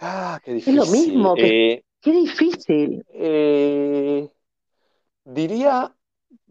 ah, 0.00 0.40
qué 0.44 0.54
difícil. 0.54 0.80
Es 0.80 0.86
lo 0.86 0.92
mismo, 0.92 1.34
eh, 1.38 1.84
qué 2.00 2.10
difícil. 2.10 3.04
Eh, 3.14 4.28
diría 5.24 5.94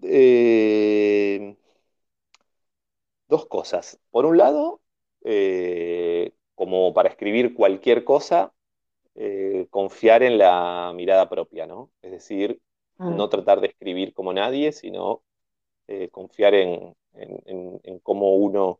eh, 0.02 1.58
dos 3.32 3.48
cosas. 3.48 4.00
Por 4.12 4.28
un 4.28 4.38
lado, 4.38 4.82
como 6.54 6.94
para 6.94 7.10
escribir 7.10 7.56
cualquier 7.56 8.04
cosa, 8.04 8.54
eh, 9.16 9.68
confiar 9.70 10.24
en 10.24 10.38
la 10.38 10.94
mirada 10.96 11.28
propia, 11.28 11.68
¿no? 11.68 11.92
Es 12.02 12.12
decir, 12.12 12.62
mm. 12.98 13.16
no 13.16 13.28
tratar 13.28 13.60
de 13.60 13.68
escribir 13.68 14.14
como 14.14 14.32
nadie, 14.32 14.72
sino 14.72 15.22
eh, 15.88 16.10
confiar 16.10 16.54
en, 16.54 16.96
cómo 18.04 18.36
uno 18.36 18.80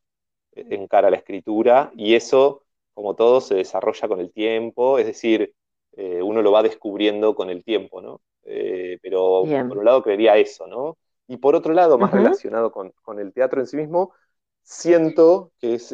encara 0.54 1.10
la 1.10 1.18
escritura 1.18 1.92
y 1.98 2.16
eso, 2.16 2.64
como 2.94 3.16
todo, 3.16 3.42
se 3.42 3.56
desarrolla 3.56 4.08
con 4.08 4.22
el 4.22 4.32
tiempo, 4.32 5.00
es 5.00 5.06
decir, 5.06 5.54
eh, 5.94 6.22
uno 6.22 6.42
lo 6.42 6.52
va 6.54 6.64
descubriendo 6.64 7.36
con 7.36 7.50
el 7.50 7.64
tiempo, 7.64 8.02
¿no? 8.02 8.22
pero 8.44 9.44
por 9.46 9.78
un 9.78 9.86
lado 9.86 10.02
creería 10.02 10.38
eso, 10.38 10.66
¿no? 10.66 10.98
Y 11.28 11.38
por 11.38 11.56
otro 11.56 11.74
lado, 11.74 11.98
más 11.98 12.12
relacionado 12.12 12.72
con, 12.72 13.20
el 13.20 13.34
teatro 13.34 13.62
en 13.62 13.68
sí 13.68 13.78
mismo, 13.78 14.14
siento 14.64 15.52
que 15.60 15.76
es 15.76 15.92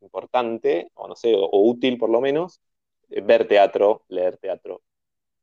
importante, 0.00 0.90
o 0.94 1.08
no 1.08 1.14
sé, 1.14 1.34
o, 1.34 1.48
útil 1.68 1.98
por 1.98 2.10
lo 2.10 2.20
menos, 2.20 2.60
eh, 3.10 3.20
ver 3.20 3.46
teatro, 3.46 4.04
leer 4.08 4.36
teatro. 4.38 4.82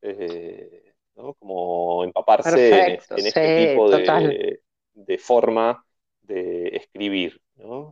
Eh, 0.01 0.93
Como 1.39 2.03
empaparse 2.03 2.83
en, 2.83 2.99
este 3.25 3.69
tipo 3.69 3.89
de, 3.89 5.17
forma 5.17 5.85
de 6.21 6.67
escribir. 6.75 7.39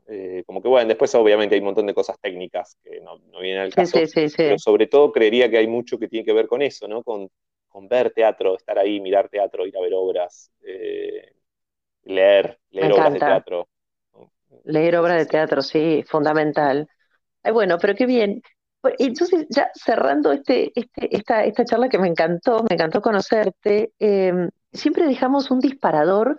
Eh, 0.07 0.43
como 0.45 0.61
que 0.61 0.67
bueno, 0.67 0.89
después 0.89 1.15
obviamente 1.15 1.55
hay 1.55 1.59
un 1.59 1.67
montón 1.67 1.87
de 1.87 1.93
cosas 1.93 2.19
técnicas 2.19 2.77
que 2.83 2.99
no, 2.99 3.17
vienen 3.39 3.61
al 3.61 3.73
caso, 3.73 3.97
pero 4.35 4.59
sobre 4.59 4.87
todo 4.87 5.13
creería 5.13 5.49
que 5.49 5.57
hay 5.57 5.67
mucho 5.67 5.97
que 5.97 6.09
tiene 6.09 6.25
que 6.25 6.33
ver 6.33 6.47
con 6.47 6.61
eso, 6.61 6.87
¿no? 6.87 7.03
Con, 7.03 7.29
ver 7.89 8.11
teatro, 8.11 8.55
estar 8.55 8.77
ahí, 8.77 9.01
mirar 9.01 9.29
teatro, 9.29 9.65
ir 9.65 9.75
a 9.75 9.81
ver 9.81 9.93
obras, 9.95 10.51
leer, 12.03 12.59
leer 12.71 12.93
obras 12.93 13.13
de 13.13 13.19
teatro. 13.19 13.67
Leer 14.65 14.95
obra 14.97 15.15
de 15.15 15.25
teatro, 15.25 15.61
sí, 15.61 16.03
fundamental. 16.07 16.87
Ay, 17.41 17.51
bueno, 17.51 17.77
pero 17.79 17.95
qué 17.95 18.05
bien. 18.05 18.41
Pues, 18.81 18.95
entonces, 18.99 19.45
ya 19.49 19.71
cerrando 19.73 20.31
este, 20.31 20.71
este, 20.75 21.15
esta, 21.15 21.43
esta 21.45 21.65
charla 21.65 21.89
que 21.89 21.99
me 21.99 22.07
encantó, 22.07 22.63
me 22.69 22.75
encantó 22.75 23.01
conocerte, 23.01 23.93
em, 23.99 24.49
siempre 24.71 25.05
dejamos 25.05 25.51
un 25.51 25.59
disparador 25.59 26.37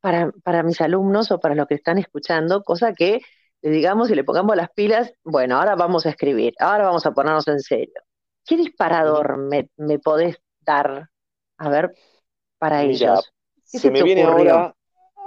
para, 0.00 0.32
para 0.42 0.62
mis 0.62 0.80
alumnos 0.80 1.30
o 1.30 1.40
para 1.40 1.54
los 1.54 1.66
que 1.66 1.74
están 1.74 1.98
escuchando, 1.98 2.62
cosa 2.62 2.92
que 2.92 3.20
le 3.62 3.70
digamos 3.70 4.10
y 4.10 4.14
le 4.14 4.24
pongamos 4.24 4.56
las 4.56 4.70
pilas, 4.70 5.12
bueno, 5.22 5.56
ahora 5.56 5.74
vamos 5.76 6.06
a 6.06 6.10
escribir, 6.10 6.54
ahora 6.58 6.84
vamos 6.84 7.04
a 7.06 7.12
ponernos 7.12 7.46
en 7.48 7.60
serio. 7.60 8.00
¿Qué 8.46 8.56
disparador 8.56 9.36
me, 9.36 9.68
me 9.76 9.98
podés 9.98 10.38
dar, 10.60 11.10
a 11.58 11.68
ver, 11.68 11.92
para 12.58 12.82
ellos? 12.82 13.32
se, 13.64 13.90
me 13.90 14.02
viene 14.02 14.22
ahora 14.22 14.74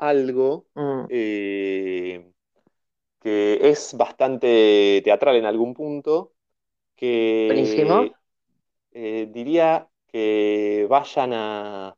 algo 0.07 0.65
mm. 0.75 1.05
eh, 1.09 2.31
que 3.19 3.69
es 3.69 3.95
bastante 3.95 5.01
teatral 5.03 5.37
en 5.37 5.45
algún 5.45 5.73
punto, 5.73 6.33
que 6.95 7.47
eh, 8.91 9.27
diría 9.31 9.87
que 10.07 10.85
vayan 10.89 11.31
a, 11.33 11.95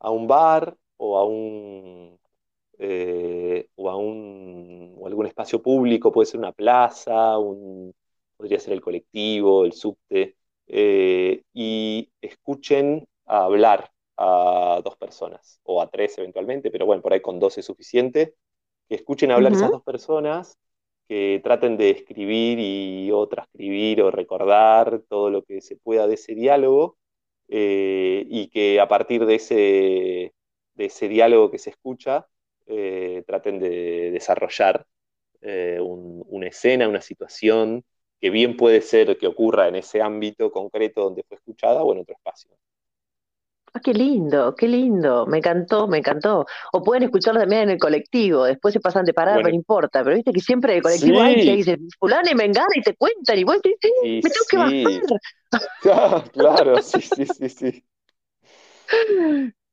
un 0.00 0.26
bar 0.26 0.76
o 0.98 1.18
a 1.18 1.24
un 1.24 2.18
eh, 2.78 3.68
o 3.76 3.90
a 3.90 3.96
un 3.96 4.94
o 4.98 5.06
algún 5.06 5.26
espacio 5.26 5.62
público, 5.62 6.12
puede 6.12 6.26
ser 6.26 6.40
una 6.40 6.52
plaza, 6.52 7.38
un, 7.38 7.94
podría 8.36 8.58
ser 8.58 8.74
el 8.74 8.80
colectivo, 8.80 9.64
el 9.64 9.72
subte, 9.72 10.36
y 10.68 12.10
escuchen 12.20 13.06
a 13.24 13.44
hablar 13.44 13.90
a 14.16 14.80
dos 14.84 14.96
personas, 14.96 15.60
o 15.64 15.80
a 15.82 15.90
tres 15.90 16.16
eventualmente, 16.18 16.70
pero 16.70 16.86
bueno, 16.86 17.02
por 17.02 17.12
ahí 17.12 17.20
con 17.20 17.38
dos 17.38 17.58
es 17.58 17.66
suficiente, 17.66 18.34
que 18.88 18.96
escuchen 18.96 19.30
hablar 19.30 19.52
esas 19.52 19.70
dos 19.70 19.82
personas, 19.82 20.58
que 21.08 21.40
traten 21.44 21.76
de 21.76 21.90
escribir 21.90 22.58
y 22.58 23.10
o 23.12 23.28
transcribir 23.28 24.02
o 24.02 24.10
recordar 24.10 25.02
todo 25.08 25.30
lo 25.30 25.42
que 25.44 25.60
se 25.60 25.76
pueda 25.76 26.06
de 26.06 26.14
ese 26.14 26.34
diálogo 26.34 26.98
eh, 27.48 28.24
y 28.28 28.48
que 28.48 28.80
a 28.80 28.88
partir 28.88 29.24
de 29.26 29.36
ese, 29.36 30.34
de 30.74 30.84
ese 30.86 31.08
diálogo 31.08 31.50
que 31.50 31.58
se 31.58 31.70
escucha 31.70 32.26
eh, 32.66 33.22
traten 33.26 33.58
de 33.60 34.10
desarrollar 34.10 34.86
eh, 35.42 35.78
una 35.80 36.48
escena, 36.48 36.88
una 36.88 37.00
situación 37.00 37.84
que 38.20 38.30
bien 38.30 38.56
puede 38.56 38.80
ser 38.80 39.16
que 39.18 39.26
ocurra 39.28 39.68
en 39.68 39.76
ese 39.76 40.02
ámbito 40.02 40.50
concreto 40.50 41.02
donde 41.04 41.22
fue 41.24 41.36
escuchada 41.36 41.82
o 41.82 41.92
en 41.92 42.00
otro 42.00 42.14
espacio. 42.16 42.50
Ah, 43.76 43.80
qué 43.82 43.92
lindo, 43.92 44.54
qué 44.54 44.68
lindo, 44.68 45.26
me 45.26 45.36
encantó, 45.38 45.86
me 45.86 45.98
encantó. 45.98 46.46
O 46.72 46.82
pueden 46.82 47.02
escucharlo 47.02 47.40
también 47.40 47.62
en 47.62 47.70
el 47.70 47.78
colectivo, 47.78 48.44
después 48.44 48.72
se 48.72 48.80
pasan 48.80 49.04
de 49.04 49.12
parada, 49.12 49.38
no 49.42 49.50
importa, 49.50 50.02
pero 50.02 50.16
viste 50.16 50.32
que 50.32 50.40
siempre 50.40 50.76
el 50.76 50.82
colectivo 50.82 51.20
hay 51.20 51.44
que 51.44 51.56
dice, 51.56 51.78
fulano 51.98 52.30
y 52.30 52.34
mengana 52.34 52.68
y 52.74 52.80
te 52.80 52.96
cuentan 52.96 53.38
y 53.38 53.44
vos 53.44 53.60
dices, 53.62 53.92
me 54.22 54.30
tengo 54.30 54.46
que 54.48 54.56
bajar. 54.56 54.82
claro, 56.32 56.80
sí, 56.80 57.02
sí, 57.02 57.26
sí, 57.26 57.48
sí. 57.50 57.84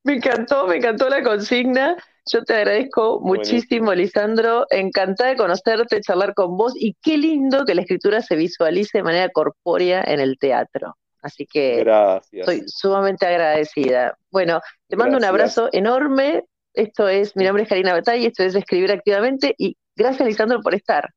Me 0.04 0.16
encantó, 0.16 0.68
me 0.68 0.76
encantó 0.76 1.08
la 1.08 1.24
consigna. 1.24 1.96
Yo 2.30 2.44
te 2.44 2.56
agradezco 2.56 3.22
muchísimo, 3.22 3.94
Lisandro. 3.94 4.66
Encantada 4.70 5.30
de 5.30 5.38
conocerte, 5.38 6.02
charlar 6.02 6.34
con 6.34 6.58
vos 6.58 6.74
y 6.76 6.98
qué 7.02 7.18
lindo 7.18 7.63
que 7.63 7.74
la 7.74 7.82
escritura 7.82 8.22
se 8.22 8.36
visualice 8.36 8.98
de 8.98 9.04
manera 9.04 9.30
corpórea 9.30 10.04
en 10.06 10.20
el 10.20 10.38
teatro. 10.38 10.98
Así 11.24 11.46
que 11.46 11.78
Gracias. 11.78 12.48
estoy 12.48 12.68
sumamente 12.68 13.26
agradecida. 13.26 14.18
Bueno, 14.30 14.62
te 14.88 14.98
mando 14.98 15.18
un 15.18 15.24
abrazo 15.24 15.70
enorme. 15.72 16.44
Esto 16.74 17.08
es, 17.08 17.36
mi 17.36 17.46
nombre 17.46 17.64
es 17.64 17.70
Karina 17.70 17.94
Batalla, 17.94 18.28
esto 18.28 18.44
es 18.44 18.56
Escribir 18.56 18.92
Activamente 18.92 19.56
y 19.58 19.78
gracias, 19.96 20.28
Lisandro, 20.28 20.62
por 20.62 20.76
estar. 20.76 21.10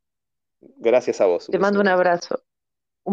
Gracias 0.61 1.21
a 1.21 1.27
vos. 1.27 1.49
Te 1.51 1.59
mando 1.59 1.81
un 1.81 1.89
abrazo. 1.89 2.43